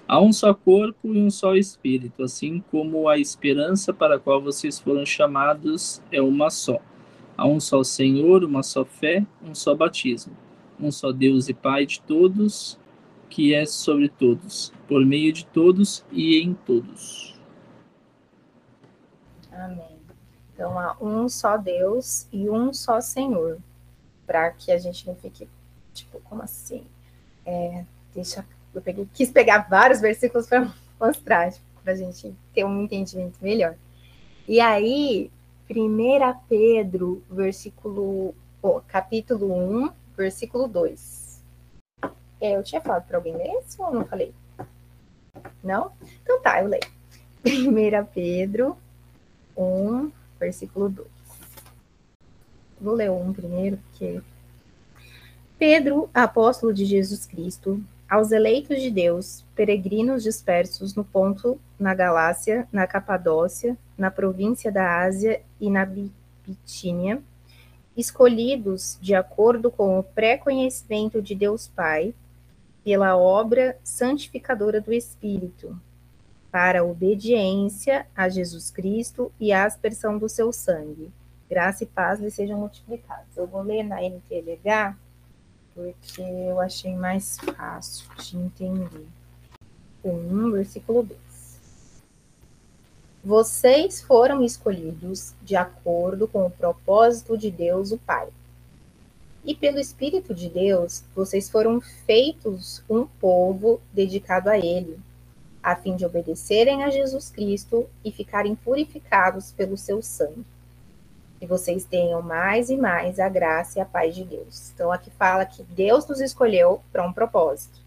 [0.07, 4.41] Há um só corpo e um só espírito, assim como a esperança para a qual
[4.41, 6.79] vocês foram chamados é uma só.
[7.37, 10.35] Há um só Senhor, uma só fé, um só batismo.
[10.79, 12.77] Um só Deus e Pai de todos,
[13.29, 17.39] que é sobre todos, por meio de todos e em todos.
[19.51, 19.97] Amém.
[20.53, 23.57] Então, há um só Deus e um só Senhor,
[24.27, 25.47] para que a gente não fique,
[25.93, 26.83] tipo, como assim?
[27.45, 32.63] É, deixa, eu peguei, quis pegar vários versículos para mostrar, tipo, para a gente ter
[32.63, 33.75] um entendimento melhor.
[34.47, 35.31] E aí,
[35.69, 39.53] 1 Pedro, versículo oh, capítulo
[39.85, 41.41] 1, versículo 2.
[42.39, 44.33] É, eu tinha falado para alguém ler isso ou não falei?
[45.63, 45.91] Não?
[46.23, 46.83] Então tá, eu leio.
[47.45, 48.77] 1 Pedro
[49.57, 51.07] 1, versículo 2.
[52.79, 54.21] Vou ler um primeiro, porque.
[55.57, 57.79] Pedro, apóstolo de Jesus Cristo,
[58.11, 65.01] aos eleitos de Deus, peregrinos dispersos no ponto, na Galácia, na Capadócia, na província da
[65.01, 65.87] Ásia e na
[66.45, 67.23] Bitínia,
[67.95, 72.13] escolhidos de acordo com o pré-conhecimento de Deus Pai,
[72.83, 75.79] pela obra santificadora do Espírito,
[76.51, 81.13] para a obediência a Jesus Cristo e a aspersão do seu sangue
[81.51, 83.35] graça e paz lhe sejam multiplicados.
[83.35, 84.95] Eu vou ler na NTLH
[85.73, 89.07] porque eu achei mais fácil de entender.
[90.03, 91.19] 1, versículo 2.
[93.23, 98.29] Vocês foram escolhidos de acordo com o propósito de Deus, o Pai.
[99.45, 104.99] E pelo Espírito de Deus, vocês foram feitos um povo dedicado a Ele,
[105.61, 110.45] a fim de obedecerem a Jesus Cristo e ficarem purificados pelo seu sangue
[111.41, 114.71] que vocês tenham mais e mais a graça e a paz de Deus.
[114.75, 117.79] Então, aqui fala que Deus nos escolheu para um propósito.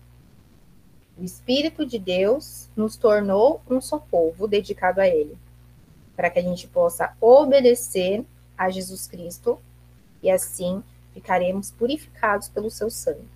[1.16, 5.38] O Espírito de Deus nos tornou um só povo dedicado a Ele,
[6.16, 8.24] para que a gente possa obedecer
[8.58, 9.56] a Jesus Cristo
[10.20, 13.28] e assim ficaremos purificados pelo seu sangue.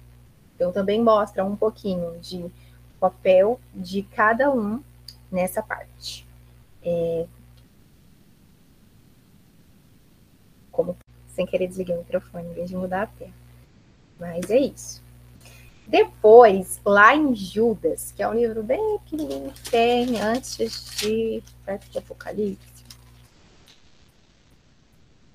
[0.56, 2.50] Então, também mostra um pouquinho de
[2.98, 4.82] papel de cada um
[5.30, 6.26] nessa parte.
[6.82, 7.24] É,
[10.78, 13.32] como sem querer desliguei o microfone em vez de mudar a tela.
[14.16, 15.02] Mas é isso.
[15.88, 21.42] Depois, lá em Judas, que é um livro bem pequenininho que tem antes de.
[21.64, 22.84] perto de Apocalipse.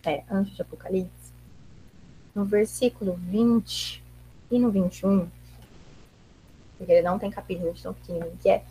[0.05, 1.33] É, antes de Apocalipse.
[2.33, 4.01] No versículo 20
[4.49, 5.29] e no 21,
[6.77, 8.63] porque ele não tem capítulo de tão pequenininho que é,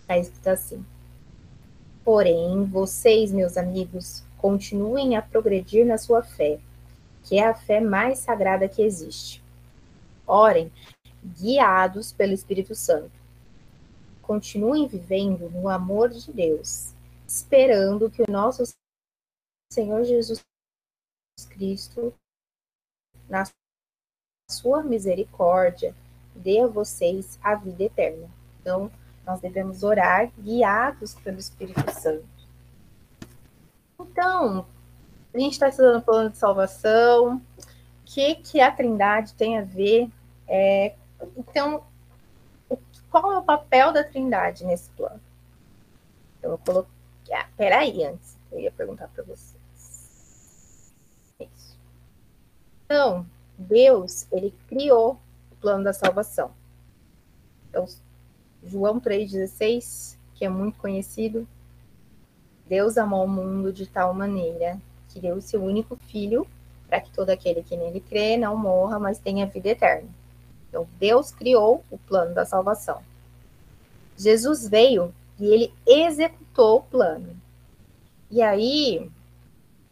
[0.00, 0.84] está escrito assim.
[2.04, 6.60] Porém, vocês, meus amigos, continuem a progredir na sua fé,
[7.24, 9.42] que é a fé mais sagrada que existe.
[10.24, 10.70] Orem,
[11.20, 13.10] guiados pelo Espírito Santo.
[14.22, 16.94] Continuem vivendo no amor de Deus,
[17.26, 18.62] esperando que o nosso
[19.72, 20.44] Senhor Jesus
[21.48, 22.14] Cristo,
[23.28, 23.42] na
[24.48, 25.92] sua misericórdia,
[26.36, 28.30] dê a vocês a vida eterna.
[28.60, 28.92] Então,
[29.26, 32.35] nós devemos orar guiados pelo Espírito Santo.
[34.00, 34.66] Então,
[35.32, 37.42] a gente está estudando o plano de salvação, o
[38.04, 40.10] que, que a Trindade tem a ver.
[40.46, 40.94] É,
[41.36, 41.84] então,
[43.10, 45.20] qual é o papel da Trindade nesse plano?
[46.38, 46.94] Então, eu coloquei.
[47.32, 49.56] Ah, peraí, antes, eu ia perguntar para vocês.
[51.40, 51.78] Isso.
[52.84, 53.26] Então,
[53.58, 56.52] Deus, ele criou o plano da salvação.
[57.68, 57.86] Então,
[58.62, 61.48] João 3,16, que é muito conhecido,
[62.68, 66.46] Deus amou o mundo de tal maneira que deu o seu único filho
[66.88, 70.08] para que todo aquele que nele crê não morra, mas tenha vida eterna.
[70.68, 73.00] Então, Deus criou o plano da salvação.
[74.16, 77.36] Jesus veio e ele executou o plano.
[78.30, 79.10] E aí,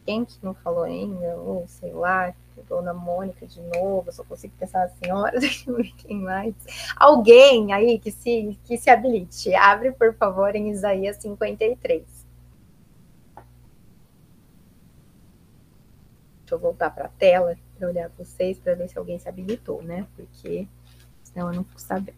[0.05, 2.35] quem que não falou ainda, ou sei lá,
[2.69, 5.39] Dona Mônica de novo, só consigo pensar na senhora,
[5.99, 6.55] quem mais?
[6.97, 9.55] Alguém aí que se, que se habilite.
[9.55, 12.03] Abre, por favor, em Isaías 53.
[16.55, 19.29] Deixa eu voltar para a tela para olhar para vocês para ver se alguém se
[19.29, 20.07] habilitou, né?
[20.15, 20.69] Porque
[21.25, 22.17] senão eu não fico sabendo.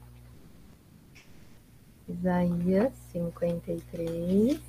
[2.07, 4.61] Isaías 53.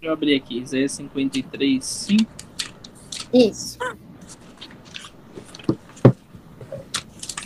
[0.00, 2.30] Eu abri aqui, Isaías 53, 5.
[3.34, 3.78] Isso.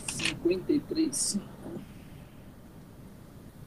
[0.06, 1.44] 53, 5.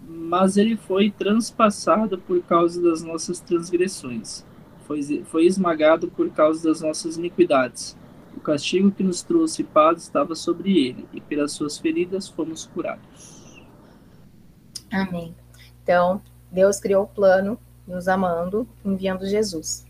[0.07, 4.45] Mas ele foi transpassado por causa das nossas transgressões
[4.85, 7.97] foi, foi esmagado por causa das nossas iniquidades.
[8.35, 13.61] O castigo que nos trouxe paz estava sobre ele, e pelas suas feridas fomos curados.
[14.91, 15.35] Amém.
[15.81, 16.21] Então,
[16.51, 17.57] Deus criou o plano,
[17.87, 19.85] nos amando, enviando Jesus.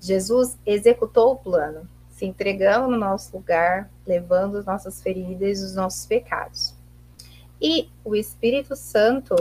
[0.00, 5.74] Jesus executou o plano, se entregando no nosso lugar, levando as nossas feridas e os
[5.74, 6.74] nossos pecados.
[7.60, 9.34] E o Espírito Santo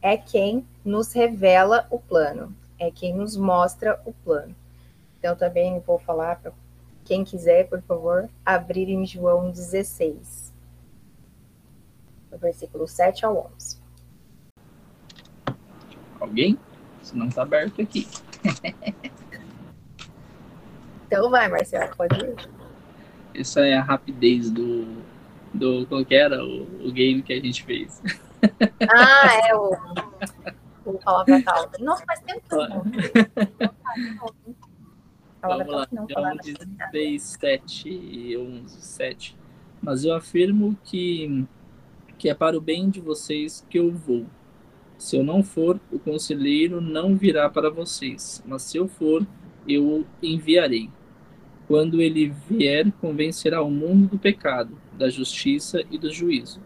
[0.00, 4.54] é quem nos revela o plano é quem nos mostra o plano.
[5.18, 6.52] Então, também vou falar para
[7.04, 10.52] quem quiser, por favor, abrir em João 16,
[12.30, 13.78] do versículo 7 ao 11.
[16.18, 16.58] Alguém?
[17.02, 18.08] Se não está aberto aqui.
[21.06, 22.34] Então vai, Marcelo, pode ir.
[23.34, 24.84] Essa é a rapidez do.
[25.52, 28.02] do qual que era o, o game que a gente fez.
[28.88, 29.70] Ah, é o.
[30.84, 31.70] O Palavra Tal.
[31.80, 32.84] Nossa, faz tempo que eu não.
[35.42, 39.36] Vamos lá, Tal, não, João palavra 16, 7 e 11, 7.
[39.82, 41.46] Mas eu afirmo que,
[42.16, 44.26] que é para o bem de vocês que eu vou.
[44.96, 49.26] Se eu não for, o conselheiro não virá para vocês, mas se eu for,
[49.68, 50.88] eu o enviarei.
[51.66, 56.60] Quando ele vier, convencerá o mundo do pecado, da justiça e do juízo.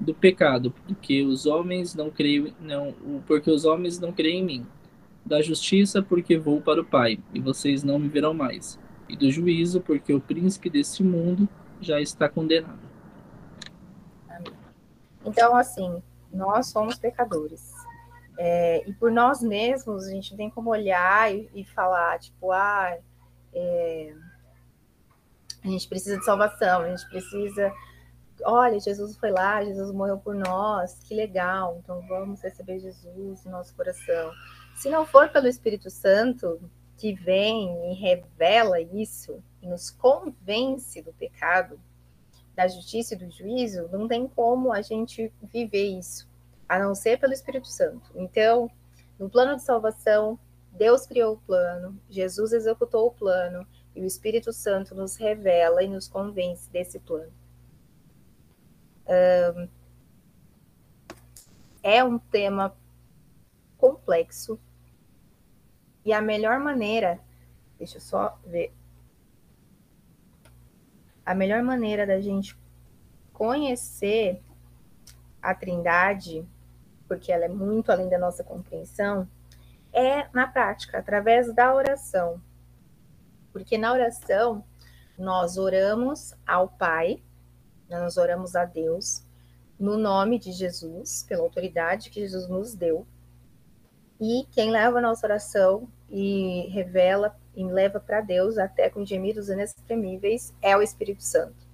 [0.00, 2.94] Do pecado, porque os homens não creem, não,
[3.26, 4.66] porque os homens não creem em mim.
[5.24, 8.78] Da justiça, porque vou para o Pai, e vocês não me verão mais.
[9.08, 11.46] E do juízo, porque o príncipe deste mundo
[11.80, 12.90] já está condenado.
[15.24, 17.70] Então, assim, nós somos pecadores.
[18.38, 22.96] É, e por nós mesmos, a gente tem como olhar e, e falar, tipo, ah,
[23.52, 24.14] é,
[25.62, 27.72] a gente precisa de salvação, a gente precisa.
[28.44, 33.52] Olha, Jesus foi lá, Jesus morreu por nós, que legal, então vamos receber Jesus no
[33.52, 34.32] nosso coração.
[34.76, 36.60] Se não for pelo Espírito Santo
[36.96, 41.80] que vem e revela isso, e nos convence do pecado,
[42.54, 46.28] da justiça e do juízo, não tem como a gente viver isso,
[46.68, 48.10] a não ser pelo Espírito Santo.
[48.14, 48.70] Então,
[49.18, 50.38] no plano de salvação,
[50.72, 55.88] Deus criou o plano, Jesus executou o plano, e o Espírito Santo nos revela e
[55.88, 57.32] nos convence desse plano.
[61.82, 62.76] É um tema
[63.76, 64.60] complexo
[66.04, 67.18] e a melhor maneira,
[67.78, 68.72] deixa eu só ver,
[71.24, 72.58] a melhor maneira da gente
[73.32, 74.42] conhecer
[75.40, 76.46] a Trindade,
[77.08, 79.28] porque ela é muito além da nossa compreensão,
[79.92, 82.40] é na prática, através da oração.
[83.52, 84.64] Porque na oração
[85.18, 87.22] nós oramos ao Pai,
[87.98, 89.22] nós oramos a Deus
[89.78, 93.06] no nome de Jesus, pela autoridade que Jesus nos deu.
[94.20, 99.48] E quem leva a nossa oração e revela e leva para Deus até com gemidos
[99.48, 101.66] inexprimíveis é o Espírito Santo.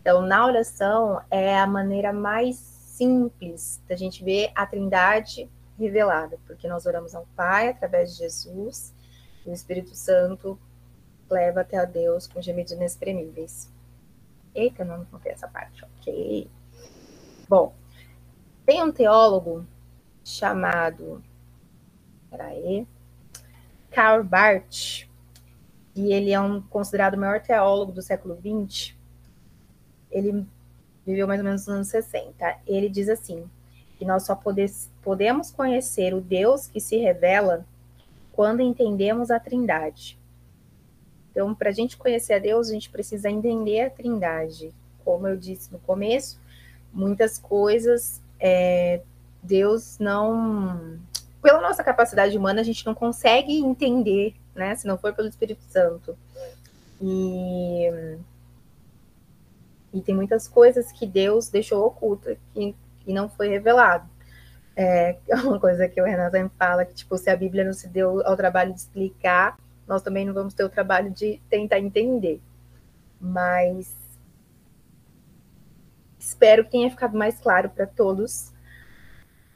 [0.00, 6.66] Então, na oração é a maneira mais simples da gente ver a Trindade revelada, porque
[6.66, 8.94] nós oramos ao Pai através de Jesus,
[9.44, 10.58] e o Espírito Santo
[11.28, 13.70] leva até a Deus com gemidos inexprimíveis.
[14.56, 16.50] Eita, não contei essa parte, ok.
[17.46, 17.74] Bom,
[18.64, 19.66] tem um teólogo
[20.24, 21.22] chamado,
[22.30, 22.86] peraí,
[23.90, 25.06] Karl Barth,
[25.94, 28.94] e ele é um considerado o maior teólogo do século XX.
[30.10, 30.46] Ele
[31.06, 32.60] viveu mais ou menos nos anos 60.
[32.66, 33.48] Ele diz assim,
[33.98, 34.38] que nós só
[35.02, 37.66] podemos conhecer o Deus que se revela
[38.32, 40.18] quando entendemos a Trindade.
[41.36, 44.72] Então, para a gente conhecer a Deus, a gente precisa entender a Trindade.
[45.04, 46.40] Como eu disse no começo,
[46.90, 49.02] muitas coisas é,
[49.42, 50.98] Deus não.
[51.42, 54.74] Pela nossa capacidade humana, a gente não consegue entender, né?
[54.76, 56.16] Se não for pelo Espírito Santo.
[57.02, 58.16] E,
[59.92, 62.74] e tem muitas coisas que Deus deixou oculta e,
[63.06, 64.08] e não foi revelado.
[64.74, 67.88] É, uma coisa que o Renato sempre fala, que tipo, se a Bíblia não se
[67.88, 72.40] deu ao trabalho de explicar, nós também não vamos ter o trabalho de tentar entender.
[73.20, 73.94] Mas
[76.18, 78.52] espero que tenha ficado mais claro para todos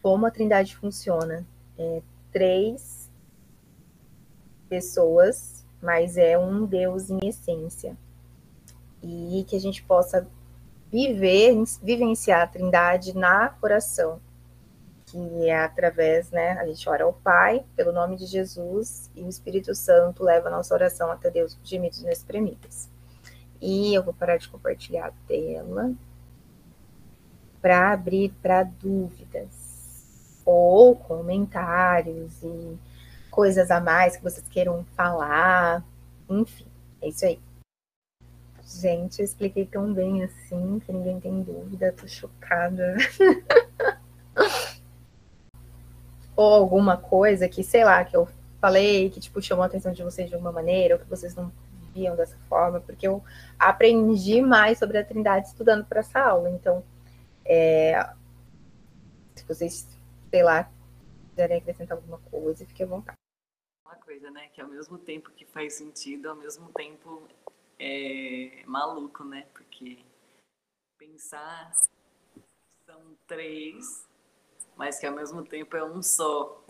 [0.02, 1.44] como a Trindade funciona.
[1.78, 2.02] É,
[2.32, 3.10] três
[4.68, 7.96] pessoas, mas é um Deus em essência.
[9.02, 10.28] E que a gente possa
[10.90, 14.20] viver, vivenciar a Trindade na coração
[15.10, 19.28] que é através, né, a gente ora ao Pai, pelo nome de Jesus, e o
[19.28, 22.88] Espírito Santo leva a nossa oração até Deus com gemidos inexprimíveis.
[23.60, 25.92] E eu vou parar de compartilhar a tela
[27.60, 29.50] para abrir para dúvidas
[30.44, 32.78] ou comentários e
[33.30, 35.84] coisas a mais que vocês queiram falar,
[36.28, 36.66] enfim,
[37.02, 37.40] é isso aí.
[38.64, 42.96] Gente, eu expliquei tão bem assim que ninguém tem dúvida, tô chocada.
[46.42, 48.28] alguma coisa que, sei lá, que eu
[48.60, 51.52] falei, que, tipo, chamou a atenção de vocês de alguma maneira, ou que vocês não
[51.94, 53.22] viam dessa forma, porque eu
[53.58, 56.50] aprendi mais sobre a Trindade estudando para essa aula.
[56.50, 56.84] Então,
[57.44, 58.14] é,
[59.34, 59.88] se vocês,
[60.30, 60.70] sei lá,
[61.30, 63.18] quiserem acrescentar alguma coisa, fique à vontade.
[63.84, 67.26] Uma coisa, né, que ao mesmo tempo que faz sentido, ao mesmo tempo
[67.78, 69.98] é maluco, né, porque
[70.98, 71.72] pensar
[72.86, 74.09] são três
[74.80, 76.64] mas que ao mesmo tempo é um só.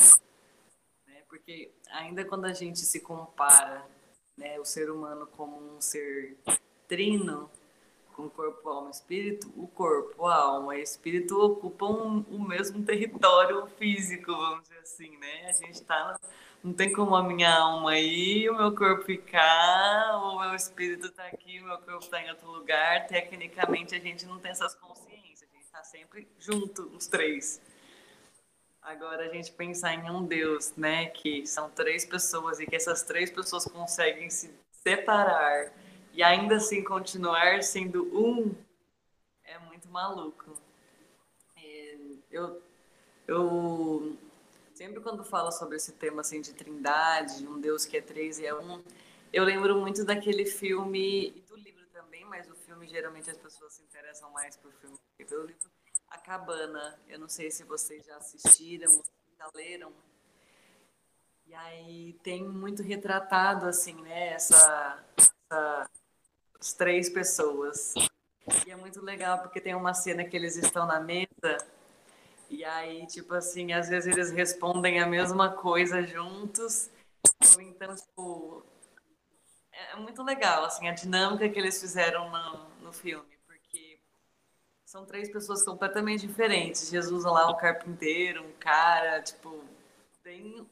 [1.07, 1.23] Né?
[1.29, 3.87] Porque ainda quando a gente se compara
[4.37, 6.37] né, o ser humano como um ser
[6.89, 7.49] trino,
[8.13, 14.33] com corpo, alma espírito, o corpo, a alma e espírito ocupam o mesmo território físico,
[14.33, 15.47] vamos dizer assim, né?
[15.49, 16.19] A gente tá.
[16.65, 21.27] Não tem como a minha alma ir, o meu corpo ficar, o meu espírito tá
[21.27, 23.07] aqui, o meu corpo tá em outro lugar.
[23.07, 27.63] Tecnicamente, a gente não tem essas consciências, a gente tá sempre junto, os três.
[28.83, 33.03] Agora, a gente pensar em um Deus, né, que são três pessoas e que essas
[33.03, 35.71] três pessoas conseguem se separar
[36.13, 38.55] e ainda assim continuar sendo um
[39.45, 40.57] é muito maluco.
[41.57, 41.97] É,
[42.31, 42.63] eu,
[43.29, 44.17] eu
[44.75, 48.47] sempre quando falo sobre esse tema assim de trindade, um Deus que é três e
[48.47, 48.83] é um,
[49.33, 53.75] eu lembro muito daquele filme e do livro também, mas o filme geralmente as pessoas
[53.75, 55.71] se interessam mais por filme que pelo livro.
[56.11, 58.91] A Cabana, eu não sei se vocês já assistiram,
[59.39, 59.93] já leram.
[61.47, 65.91] E aí tem muito retratado assim, né, essa, essa
[66.61, 67.95] as três pessoas.
[68.67, 71.59] E é muito legal porque tem uma cena que eles estão na mesa
[72.51, 76.91] e aí, tipo assim, às vezes eles respondem a mesma coisa juntos.
[77.61, 78.67] Então, tipo,
[79.71, 83.39] é muito legal, assim, a dinâmica que eles fizeram no, no filme,
[84.91, 86.91] são três pessoas completamente diferentes.
[86.91, 89.63] Jesus lá, um carpinteiro, um cara, tipo,
[90.25, 90.67] bem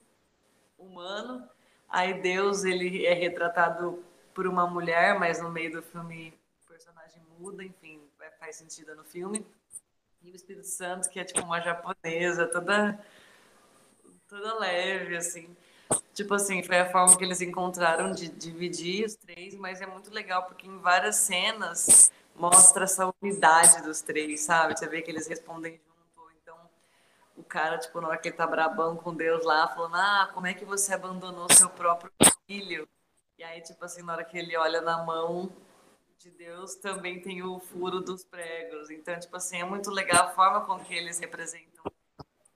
[0.77, 1.49] humano.
[1.89, 4.03] Aí Deus, ele é retratado
[4.35, 8.01] por uma mulher, mas no meio do filme o personagem muda, enfim,
[8.41, 9.47] faz sentido no filme.
[10.21, 12.99] E o Espírito Santo, que é tipo uma japonesa, toda,
[14.27, 15.57] toda leve, assim.
[16.13, 20.13] Tipo assim, foi a forma que eles encontraram de dividir os três, mas é muito
[20.13, 24.79] legal porque em várias cenas mostra essa unidade dos três, sabe?
[24.79, 26.57] Você vê que eles respondem junto, então
[27.37, 30.47] o cara, tipo, na hora que ele tá brabão com Deus lá, falando, ah, como
[30.47, 32.11] é que você abandonou seu próprio
[32.47, 32.89] filho?
[33.37, 35.53] E aí, tipo assim, na hora que ele olha na mão
[36.19, 38.91] de Deus, também tem o furo dos pregos.
[38.91, 41.85] Então, tipo assim, é muito legal a forma com que eles representam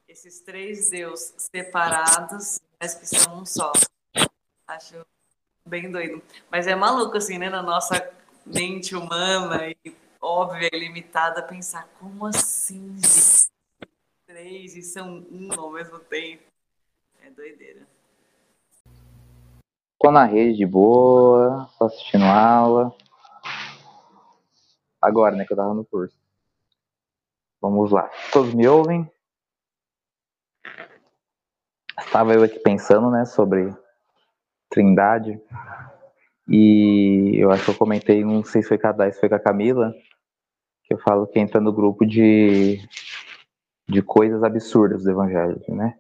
[0.09, 3.72] esses três Deus separados, mas que são um só.
[4.66, 5.07] Acho
[5.64, 6.20] bem doido.
[6.51, 7.49] Mas é maluco, assim, né?
[7.49, 8.12] Na nossa
[8.45, 12.97] mente humana e óbvia e limitada, pensar como assim?
[14.26, 16.45] Três e são um ao mesmo tempo.
[17.22, 17.86] É doideira.
[20.01, 22.93] Tô na rede de boa, só assistindo aula.
[25.01, 26.16] Agora, né, que eu tava no curso.
[27.61, 28.11] Vamos lá.
[28.32, 29.09] Todos me ouvem?
[31.99, 33.72] Estava eu aqui pensando, né, sobre
[34.68, 35.40] Trindade.
[36.55, 39.28] E eu acho que eu comentei, não sei se foi com a Dai, se foi
[39.30, 39.94] com a Camila,
[40.84, 42.78] que eu falo que entra no grupo de,
[43.88, 45.98] de coisas absurdas do Evangelho, né?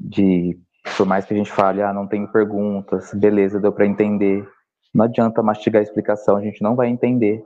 [0.00, 0.60] De
[0.96, 4.48] por mais que a gente fale, ah, não tenho perguntas, beleza, deu para entender.
[4.92, 7.44] Não adianta mastigar a explicação, a gente não vai entender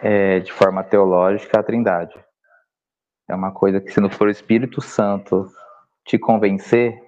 [0.00, 2.14] é, de forma teológica a Trindade.
[3.28, 5.46] É uma coisa que, se não for o Espírito Santo
[6.06, 6.98] te convencer,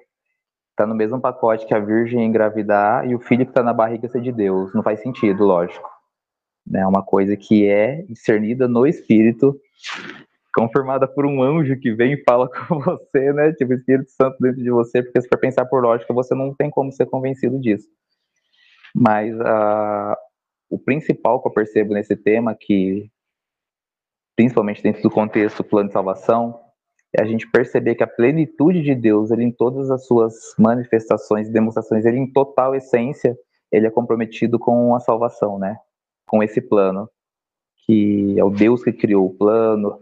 [0.72, 4.08] está no mesmo pacote que a Virgem engravidar e o filho que está na barriga
[4.08, 4.74] ser de Deus.
[4.74, 5.88] Não faz sentido, lógico.
[6.74, 9.58] É uma coisa que é discernida no Espírito
[10.54, 13.52] confirmada por um anjo que vem e fala com você, né?
[13.52, 16.70] Tipo, Espírito Santo dentro de você, porque se for pensar por lógica, você não tem
[16.70, 17.88] como ser convencido disso.
[18.94, 20.14] Mas uh,
[20.68, 23.10] o principal que eu percebo nesse tema, que
[24.36, 26.60] principalmente dentro do contexto plano de salvação,
[27.16, 31.48] é a gente perceber que a plenitude de Deus, ele em todas as suas manifestações
[31.48, 33.36] e demonstrações, ele em total essência,
[33.70, 35.76] ele é comprometido com a salvação, né?
[36.26, 37.08] Com esse plano,
[37.84, 39.98] que é o Deus que criou o plano,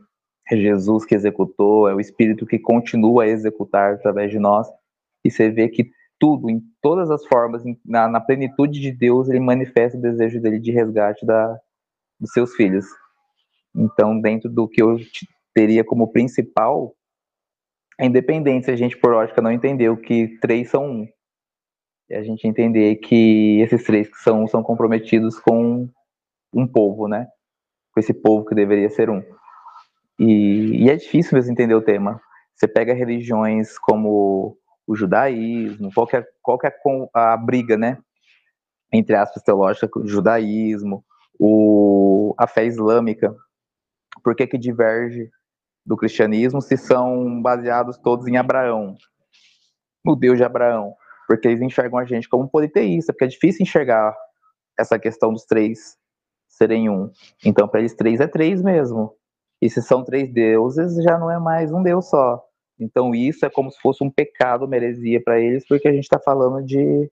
[0.50, 4.68] é Jesus que executou, é o Espírito que continua a executar através de nós.
[5.24, 9.40] E você vê que tudo, em todas as formas, na, na plenitude de Deus, ele
[9.40, 11.58] manifesta o desejo dele de resgate da,
[12.20, 12.84] dos seus filhos.
[13.74, 14.98] Então, dentro do que eu
[15.54, 16.94] teria como principal,
[18.00, 21.08] é independente se a gente, por lógica, não entendeu que três são um.
[22.08, 25.86] E a gente entender que esses três que são são comprometidos com
[26.50, 27.28] um povo, né?
[27.92, 29.22] Com esse povo que deveria ser um.
[30.18, 32.18] E, e é difícil mesmo entender o tema.
[32.56, 36.74] Você pega religiões como o judaísmo, qual que qual que é
[37.12, 37.98] a briga, né?
[38.90, 41.04] Entre aspas, teológica, o judaísmo,
[41.38, 43.36] o, a fé islâmica.
[44.24, 45.30] Por que que diverge
[45.90, 48.94] do cristianismo se são baseados todos em Abraão?
[50.04, 50.94] No Deus de Abraão.
[51.26, 54.16] Porque eles enxergam a gente como politeísta, porque é difícil enxergar
[54.78, 55.96] essa questão dos três
[56.48, 57.10] serem um.
[57.44, 59.12] Então, para eles, três é três mesmo.
[59.60, 62.40] E se são três deuses, já não é mais um deus só.
[62.78, 66.04] Então isso é como se fosse um pecado, uma heresia para eles, porque a gente
[66.04, 67.10] está falando de,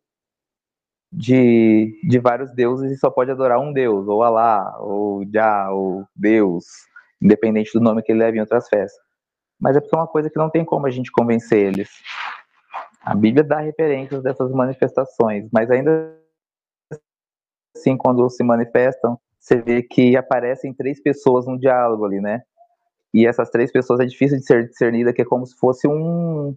[1.13, 6.07] de, de vários deuses e só pode adorar um deus, ou Alá, ou Já, ou
[6.17, 6.65] Deus,
[7.21, 9.01] independente do nome que ele leve em outras festas.
[9.61, 11.91] Mas é porque é uma coisa que não tem como a gente convencer eles.
[13.03, 16.17] A Bíblia dá referências dessas manifestações, mas ainda
[17.77, 22.43] assim, quando se manifestam, você vê que aparecem três pessoas no diálogo ali, né?
[23.15, 26.55] E essas três pessoas é difícil de ser discernida, que é como se fosse um.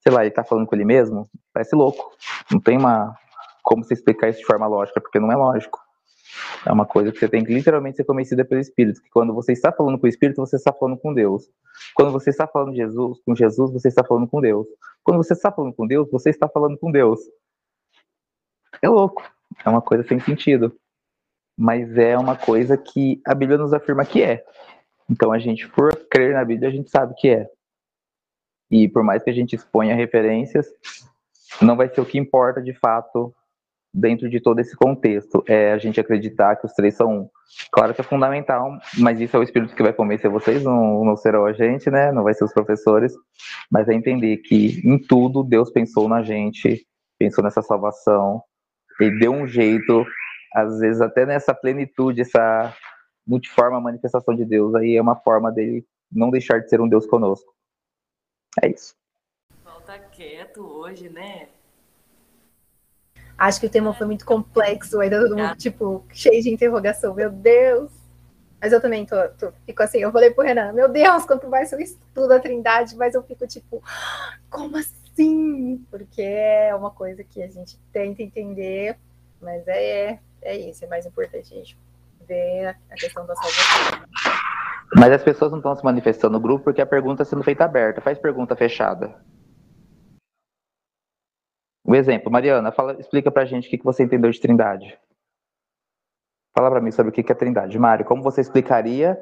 [0.00, 1.28] Sei lá, ele tá falando com ele mesmo?
[1.52, 2.10] Parece louco.
[2.50, 3.16] Não tem uma.
[3.62, 5.83] Como você explicar isso de forma lógica, porque não é lógico.
[6.64, 9.52] É uma coisa que você tem que literalmente ser convencida pelo Espírito, que quando você
[9.52, 11.50] está falando com o Espírito, você está falando com Deus.
[11.94, 14.66] Quando você está falando de Jesus, com Jesus, você está falando com Deus.
[15.02, 17.20] Quando você está falando com Deus, você está falando com Deus.
[18.80, 19.22] É louco.
[19.64, 20.74] É uma coisa sem sentido.
[21.56, 24.44] Mas é uma coisa que a Bíblia nos afirma que é.
[25.08, 27.48] Então a gente, por crer na Bíblia, a gente sabe que é.
[28.70, 30.66] E por mais que a gente exponha referências,
[31.60, 33.32] não vai ser o que importa de fato
[33.94, 35.44] dentro de todo esse contexto.
[35.46, 37.30] É a gente acreditar que os três são um.
[37.70, 41.16] Claro que é fundamental, mas isso é o Espírito que vai convencer vocês, não, não
[41.16, 42.10] serão a gente, né?
[42.10, 43.14] Não vai ser os professores,
[43.70, 46.84] mas é entender que em tudo Deus pensou na gente,
[47.16, 48.42] pensou nessa salvação,
[49.00, 50.04] e deu um jeito,
[50.54, 52.74] às vezes até nessa plenitude, essa
[53.26, 57.06] multiforme manifestação de Deus, aí é uma forma dele não deixar de ser um Deus
[57.06, 57.52] conosco.
[58.62, 58.94] É isso.
[59.62, 61.48] Falta quieto hoje, né?
[63.36, 67.14] Acho que o tema foi muito complexo, ainda todo mundo, tipo, cheio de interrogação.
[67.14, 67.90] Meu Deus!
[68.60, 71.70] Mas eu também tô, tô, fico assim, eu falei pro Renan, meu Deus, quanto mais
[71.70, 73.82] eu estudo a Trindade, mas eu fico tipo,
[74.48, 75.84] como assim?
[75.90, 78.96] Porque é uma coisa que a gente tenta entender,
[79.38, 81.76] mas é, é isso, é mais importante a gente
[82.26, 84.06] ver a questão da salvação.
[84.96, 87.64] Mas as pessoas não estão se manifestando no grupo porque a pergunta está sendo feita
[87.64, 88.00] aberta.
[88.00, 89.14] Faz pergunta fechada.
[91.84, 94.98] Um exemplo, Mariana, fala, explica pra gente o que, você entendeu de trindade.
[96.56, 97.78] Fala para mim sobre o que, que é trindade.
[97.78, 99.20] Mário, como você explicaria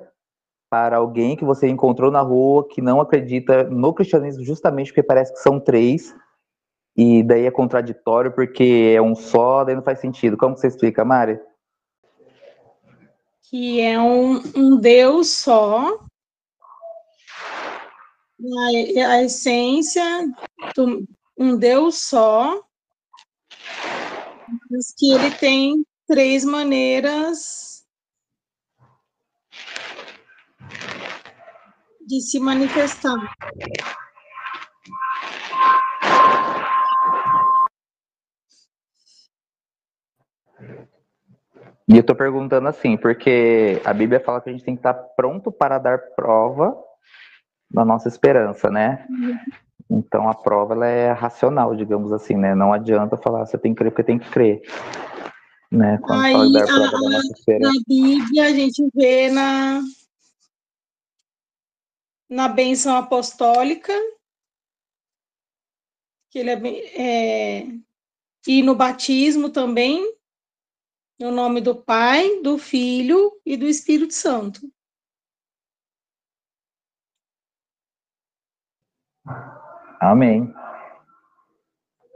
[0.70, 5.32] para alguém que você encontrou na rua que não acredita no cristianismo justamente porque parece
[5.32, 6.14] que são três
[6.96, 10.36] e daí é contraditório porque é um só, daí não faz sentido.
[10.36, 11.38] Como você explica, Mari?
[13.52, 15.98] que é um, um Deus só,
[18.40, 20.02] a, a essência
[20.74, 21.06] do,
[21.42, 22.62] um Deus só,
[24.70, 27.84] mas que ele tem três maneiras
[32.06, 33.16] de se manifestar.
[41.88, 44.94] E eu estou perguntando assim, porque a Bíblia fala que a gente tem que estar
[44.94, 46.72] pronto para dar prova
[47.68, 49.04] da nossa esperança, né?
[49.10, 49.38] Uhum.
[49.92, 52.54] Então a prova ela é racional, digamos assim, né?
[52.54, 54.62] Não adianta falar você tem que crer porque tem que crer.
[55.70, 55.98] Né?
[55.98, 57.58] Quando Aí, fala dar prova a, da nossa.
[57.60, 59.82] Na Bíblia a gente vê na
[62.28, 63.92] na bênção apostólica
[66.30, 67.66] que ele é, é
[68.46, 70.02] e no batismo também
[71.20, 74.60] no nome do Pai, do Filho e do Espírito Santo.
[80.02, 80.52] Amém.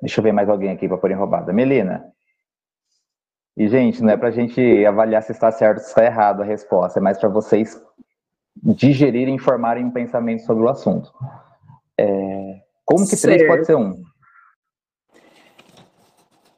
[0.03, 1.53] Deixa eu ver mais alguém aqui para pôr em roubada.
[1.53, 2.13] Melina.
[3.57, 6.43] E, gente, não é para a gente avaliar se está certo ou se está errado
[6.43, 7.81] a resposta, é mais para vocês
[8.57, 11.13] digerirem e formarem um pensamento sobre o assunto.
[11.97, 12.61] É...
[12.85, 14.03] Como que três pode ser um?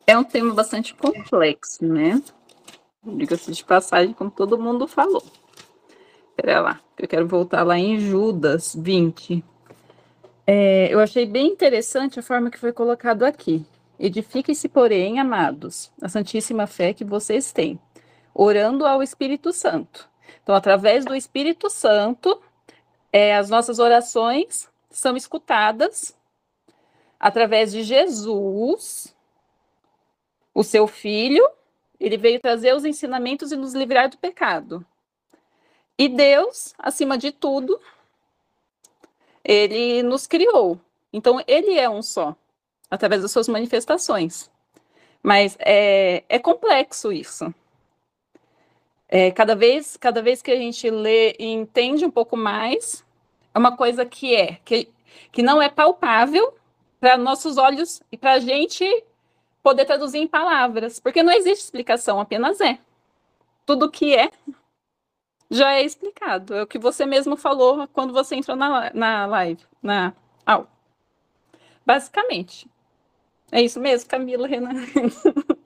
[0.07, 2.23] É um tema bastante complexo, né?
[3.05, 5.23] Diga-se de passagem, como todo mundo falou.
[6.31, 9.45] Espera lá, eu quero voltar lá em Judas 20.
[10.51, 13.67] É, eu achei bem interessante a forma que foi colocado aqui.
[14.01, 17.79] Edifiquem-se, porém, amados, a santíssima fé que vocês têm,
[18.33, 20.09] orando ao Espírito Santo.
[20.43, 22.41] Então, através do Espírito Santo,
[23.13, 26.17] é, as nossas orações são escutadas
[27.21, 29.15] através de Jesus,
[30.55, 31.47] o seu Filho,
[32.01, 34.83] ele veio trazer os ensinamentos e nos livrar do pecado.
[35.99, 37.79] E Deus, acima de tudo,
[39.49, 40.79] ele nos criou.
[41.11, 42.37] Então, ele é um só,
[42.91, 44.51] através das suas manifestações.
[45.23, 47.53] Mas é, é complexo isso.
[49.09, 53.03] É, cada, vez, cada vez que a gente lê e entende um pouco mais,
[53.55, 54.87] é uma coisa que é, que,
[55.33, 56.53] que não é palpável
[57.01, 58.85] para nossos olhos e para a gente
[59.63, 62.79] poder traduzir em palavras, porque não existe explicação, apenas é.
[63.65, 64.31] Tudo que é
[65.51, 66.55] já é explicado.
[66.55, 70.13] É o que você mesmo falou quando você entrou na, na live, na
[70.45, 70.69] aula.
[71.85, 72.69] Basicamente.
[73.51, 74.75] É isso mesmo, Camila, Renan?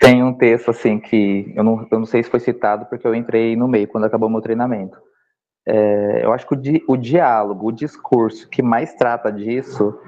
[0.00, 3.14] Tem um texto assim que eu não, eu não sei se foi citado porque eu
[3.14, 5.00] entrei no meio quando acabou meu treinamento.
[5.66, 10.00] É, eu acho que o, di, o diálogo, o discurso que mais trata disso.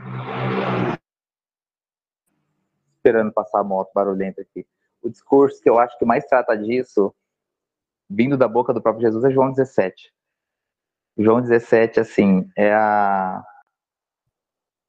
[2.97, 4.67] Esperando passar a moto barulhenta aqui.
[5.03, 7.15] O discurso que eu acho que mais trata disso,
[8.11, 10.13] vindo da boca do próprio Jesus, é João 17.
[11.17, 13.43] João 17, assim, é a.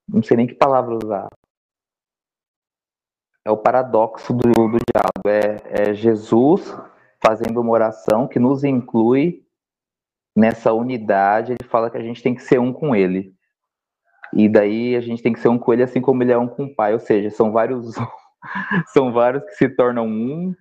[0.07, 1.29] Não sei nem que palavra usar
[3.45, 5.27] é o paradoxo do, do diálogo.
[5.27, 6.75] É, é Jesus
[7.23, 9.45] fazendo uma oração que nos inclui
[10.35, 11.53] nessa unidade.
[11.53, 13.33] Ele fala que a gente tem que ser um com ele.
[14.33, 16.47] E daí a gente tem que ser um com ele assim como ele é um
[16.47, 16.93] com o pai.
[16.93, 17.95] Ou seja, são vários
[18.93, 20.53] são vários que se tornam um.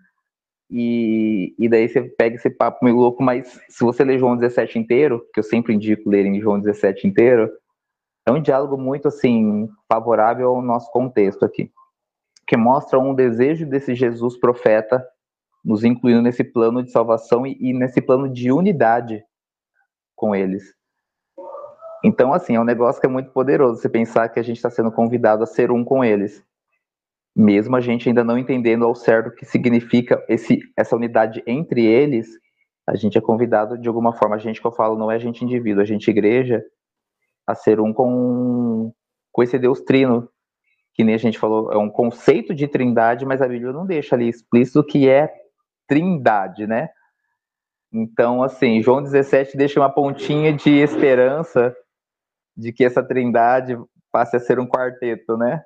[0.71, 4.79] E, e daí você pega esse papo meio louco, mas se você ler João 17
[4.79, 7.51] inteiro, que eu sempre indico ler em João 17 inteiro,
[8.27, 11.71] é um diálogo muito assim favorável ao nosso contexto aqui
[12.51, 15.07] que mostra um desejo desse Jesus profeta
[15.65, 19.25] nos incluindo nesse plano de salvação e, e nesse plano de unidade
[20.17, 20.75] com eles.
[22.03, 24.69] Então, assim, é um negócio que é muito poderoso você pensar que a gente está
[24.69, 26.45] sendo convidado a ser um com eles.
[27.35, 31.85] Mesmo a gente ainda não entendendo ao certo o que significa esse, essa unidade entre
[31.85, 32.29] eles,
[32.87, 35.19] a gente é convidado de alguma forma, a gente que eu falo não é a
[35.19, 36.63] gente indivíduo, a gente igreja,
[37.47, 38.93] a ser um com,
[39.33, 40.29] com esse Deus trino,
[40.95, 44.17] que nem a gente falou, é um conceito de trindade, mas a Bíblia não deixa
[44.17, 45.33] ali explícito o que é
[45.87, 46.89] trindade, né?
[47.93, 51.75] Então, assim, João 17 deixa uma pontinha de esperança
[52.57, 53.77] de que essa trindade
[54.13, 55.63] passe a ser um quarteto, né?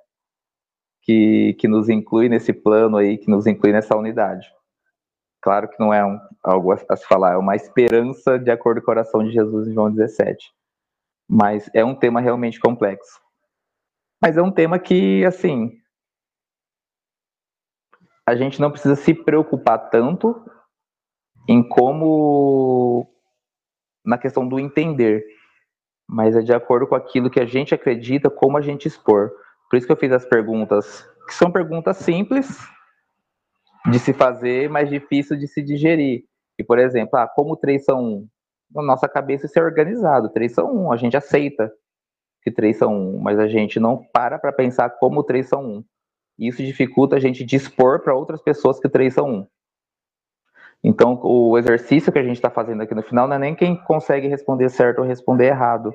[1.05, 4.51] Que, que nos inclui nesse plano aí, que nos inclui nessa unidade.
[5.43, 8.81] Claro que não é um, algo a, a se falar, é uma esperança de acordo
[8.81, 10.51] com o coração de Jesus em João 17.
[11.29, 13.21] Mas é um tema realmente complexo.
[14.23, 15.79] Mas é um tema que, assim,
[18.27, 20.35] a gente não precisa se preocupar tanto
[21.47, 23.07] em como
[24.05, 25.27] na questão do entender,
[26.09, 29.31] mas é de acordo com aquilo que a gente acredita, como a gente expor.
[29.75, 32.61] Por isso que eu fiz as perguntas, que são perguntas simples
[33.91, 36.23] de se fazer, mas difícil de se digerir.
[36.57, 38.29] E, por exemplo, ah, como três são um?
[38.73, 41.73] Na nossa cabeça isso é organizado, três são um, a gente aceita
[42.41, 45.85] que três são um, mas a gente não para para pensar como três são um.
[46.39, 49.47] Isso dificulta a gente dispor para outras pessoas que três são um.
[50.85, 53.75] Então, o exercício que a gente está fazendo aqui no final não é nem quem
[53.75, 55.93] consegue responder certo ou responder errado,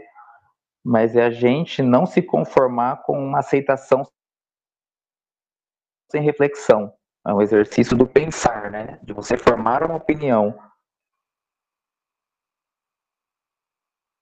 [0.84, 4.04] mas é a gente não se conformar com uma aceitação
[6.12, 6.94] sem reflexão.
[7.28, 9.00] É um exercício do pensar, né?
[9.04, 10.58] De você formar uma opinião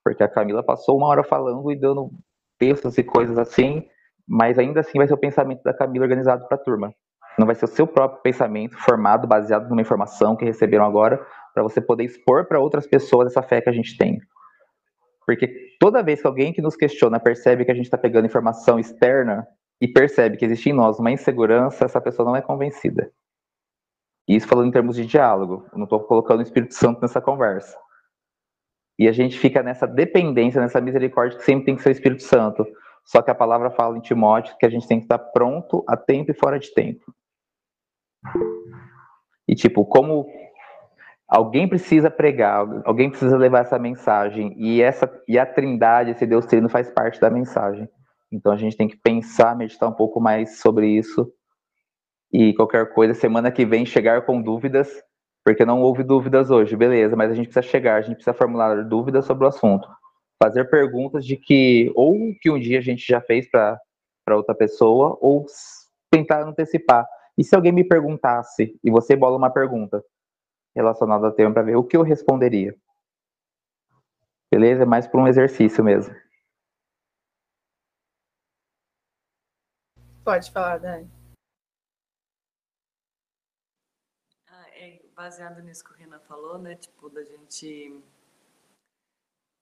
[0.07, 2.09] porque a Camila passou uma hora falando e dando
[2.57, 3.85] textos e coisas assim,
[4.25, 6.93] mas ainda assim vai ser o pensamento da Camila organizado para a turma.
[7.37, 11.61] Não vai ser o seu próprio pensamento formado, baseado numa informação que receberam agora, para
[11.61, 14.17] você poder expor para outras pessoas essa fé que a gente tem.
[15.25, 18.79] Porque toda vez que alguém que nos questiona percebe que a gente está pegando informação
[18.79, 19.47] externa
[19.81, 23.11] e percebe que existe em nós uma insegurança, essa pessoa não é convencida.
[24.27, 27.21] E isso falando em termos de diálogo, eu não estou colocando o Espírito Santo nessa
[27.21, 27.77] conversa.
[28.99, 32.23] E a gente fica nessa dependência, nessa misericórdia que sempre tem que ser o Espírito
[32.23, 32.65] Santo.
[33.05, 35.95] Só que a palavra fala em Timóteo que a gente tem que estar pronto a
[35.95, 37.13] tempo e fora de tempo.
[39.47, 40.27] E tipo, como
[41.27, 46.45] alguém precisa pregar, alguém precisa levar essa mensagem e essa e a Trindade, esse Deus
[46.45, 47.89] Trino faz parte da mensagem.
[48.31, 51.31] Então a gente tem que pensar, meditar um pouco mais sobre isso.
[52.31, 54.89] E qualquer coisa, semana que vem chegar com dúvidas,
[55.45, 58.83] porque não houve dúvidas hoje, beleza, mas a gente precisa chegar, a gente precisa formular
[58.83, 59.87] dúvidas sobre o assunto,
[60.41, 63.79] fazer perguntas de que, ou que um dia a gente já fez para
[64.31, 65.45] outra pessoa, ou
[66.11, 67.07] tentar antecipar.
[67.37, 70.03] E se alguém me perguntasse, e você bola uma pergunta
[70.77, 72.75] relacionada ao tema para ver o que eu responderia?
[74.51, 74.83] Beleza?
[74.83, 76.15] É mais para um exercício mesmo.
[80.23, 81.17] Pode falar, Dani.
[85.17, 86.75] baseado nisso que o Renan falou, né?
[86.75, 87.99] Tipo, da gente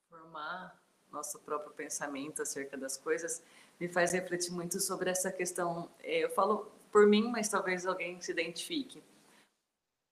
[0.10, 0.78] formar
[1.10, 3.42] nosso próprio pensamento acerca das coisas,
[3.80, 5.90] me faz refletir muito sobre essa questão.
[6.04, 9.02] É, eu falo por mim, mas talvez alguém se identifique.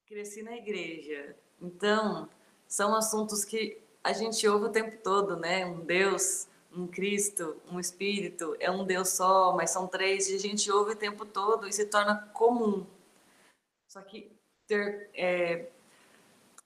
[0.05, 2.29] Cresci na igreja, então
[2.67, 5.65] são assuntos que a gente ouve o tempo todo, né?
[5.65, 10.39] Um Deus, um Cristo, um Espírito, é um Deus só, mas são três, e a
[10.39, 12.85] gente ouve o tempo todo e se torna comum.
[13.87, 14.29] Só que
[14.67, 15.69] ter é,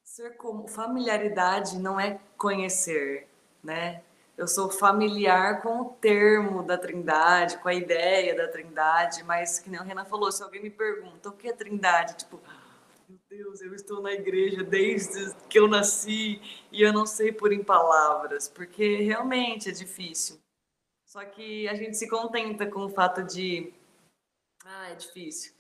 [0.04, 3.28] ser como familiaridade não é conhecer,
[3.64, 4.04] né?
[4.38, 9.70] eu sou familiar com o termo da Trindade, com a ideia da Trindade, mas que
[9.70, 12.40] nem o Renan falou, se alguém me pergunta o que é Trindade, tipo,
[13.08, 16.42] meu Deus, eu estou na igreja desde que eu nasci
[16.72, 20.38] e eu não sei por em palavras, porque realmente é difícil.
[21.06, 23.74] Só que a gente se contenta com o fato de,
[24.66, 25.54] ah, é difícil.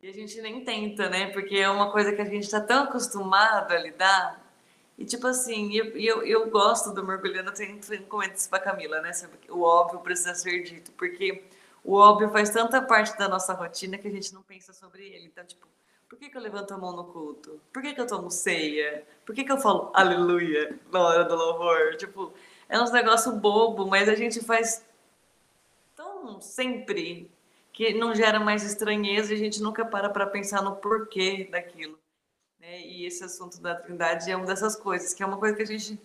[0.00, 1.32] E a gente nem tenta, né?
[1.32, 4.48] Porque é uma coisa que a gente está tão acostumado a lidar
[4.96, 9.00] e tipo assim, eu, eu, eu gosto do mergulhando, eu sempre comento isso pra Camila,
[9.00, 9.10] né?
[9.48, 11.44] O óbvio precisa ser dito, porque
[11.84, 15.26] o óbvio faz tanta parte da nossa rotina que a gente não pensa sobre ele.
[15.26, 15.68] Então, tipo,
[16.08, 17.60] por que, que eu levanto a mão no culto?
[17.72, 19.06] Por que, que eu tomo ceia?
[19.26, 21.96] Por que, que eu falo aleluia na hora do louvor?
[21.96, 22.32] Tipo,
[22.68, 24.84] é uns negócio bobo, mas a gente faz
[25.94, 27.30] tão sempre
[27.72, 31.98] que não gera mais estranheza e a gente nunca para para pensar no porquê daquilo.
[32.58, 32.80] Né?
[32.80, 35.66] E esse assunto da Trindade é uma dessas coisas, que é uma coisa que a
[35.66, 36.00] gente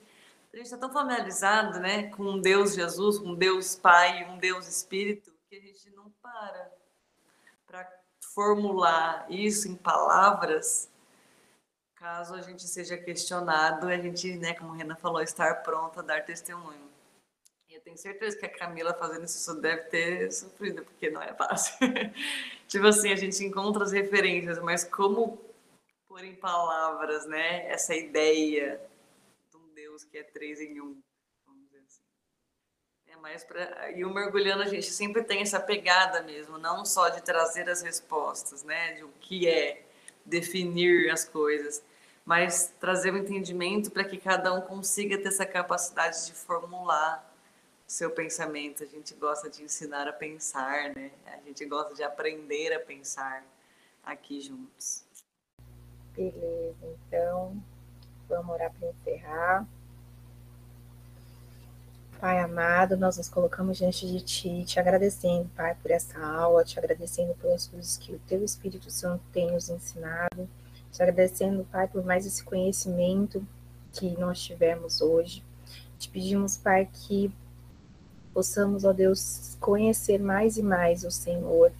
[0.53, 4.67] a gente está tão familiarizado, né, com um Deus Jesus, um Deus Pai, um Deus
[4.67, 6.71] Espírito, que a gente não para
[7.65, 8.02] para
[8.33, 10.89] formular isso em palavras,
[11.95, 16.03] caso a gente seja questionado, a gente, né, como a Rena falou, estar pronta a
[16.03, 16.91] dar testemunho.
[17.69, 21.33] E eu tenho certeza que a Camila fazendo isso deve ter sofrido, porque não é
[21.33, 21.77] fácil.
[22.67, 25.39] tipo assim, a gente encontra as referências, mas como
[26.07, 28.79] pôr em palavras, né, essa ideia
[29.49, 30.99] de um Deus que é três em um.
[33.47, 37.69] Para e o mergulhando a gente sempre tem essa pegada mesmo, não só de trazer
[37.69, 39.83] as respostas, né, de o que é
[40.25, 41.83] definir as coisas,
[42.25, 47.33] mas trazer o um entendimento para que cada um consiga ter essa capacidade de formular
[47.87, 48.83] seu pensamento.
[48.83, 51.11] A gente gosta de ensinar a pensar, né?
[51.25, 53.43] A gente gosta de aprender a pensar
[54.03, 55.03] aqui juntos.
[56.13, 57.61] Beleza, então
[58.27, 59.67] vamos orar para encerrar.
[62.19, 66.79] Pai amado, nós nos colocamos diante de Ti, te agradecendo, Pai, por essa aula, te
[66.79, 70.47] agradecendo pelas coisas que o Teu Espírito Santo tem nos ensinado,
[70.91, 73.45] te agradecendo, Pai, por mais esse conhecimento
[73.91, 75.43] que nós tivemos hoje.
[75.99, 77.33] Te pedimos, Pai, que
[78.33, 81.71] possamos, ó Deus, conhecer mais e mais o Senhor,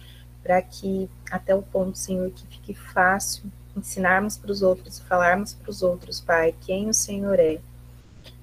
[0.44, 5.70] para que até o ponto, Senhor, que fique fácil ensinarmos para os outros, falarmos para
[5.70, 7.60] os outros, Pai, quem o Senhor é.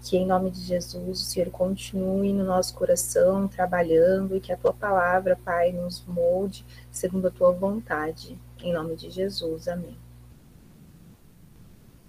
[0.02, 4.56] Que em nome de Jesus o Senhor continue no nosso coração trabalhando e que a
[4.56, 8.38] tua palavra, Pai, nos molde segundo a tua vontade.
[8.62, 9.96] Em nome de Jesus, amém.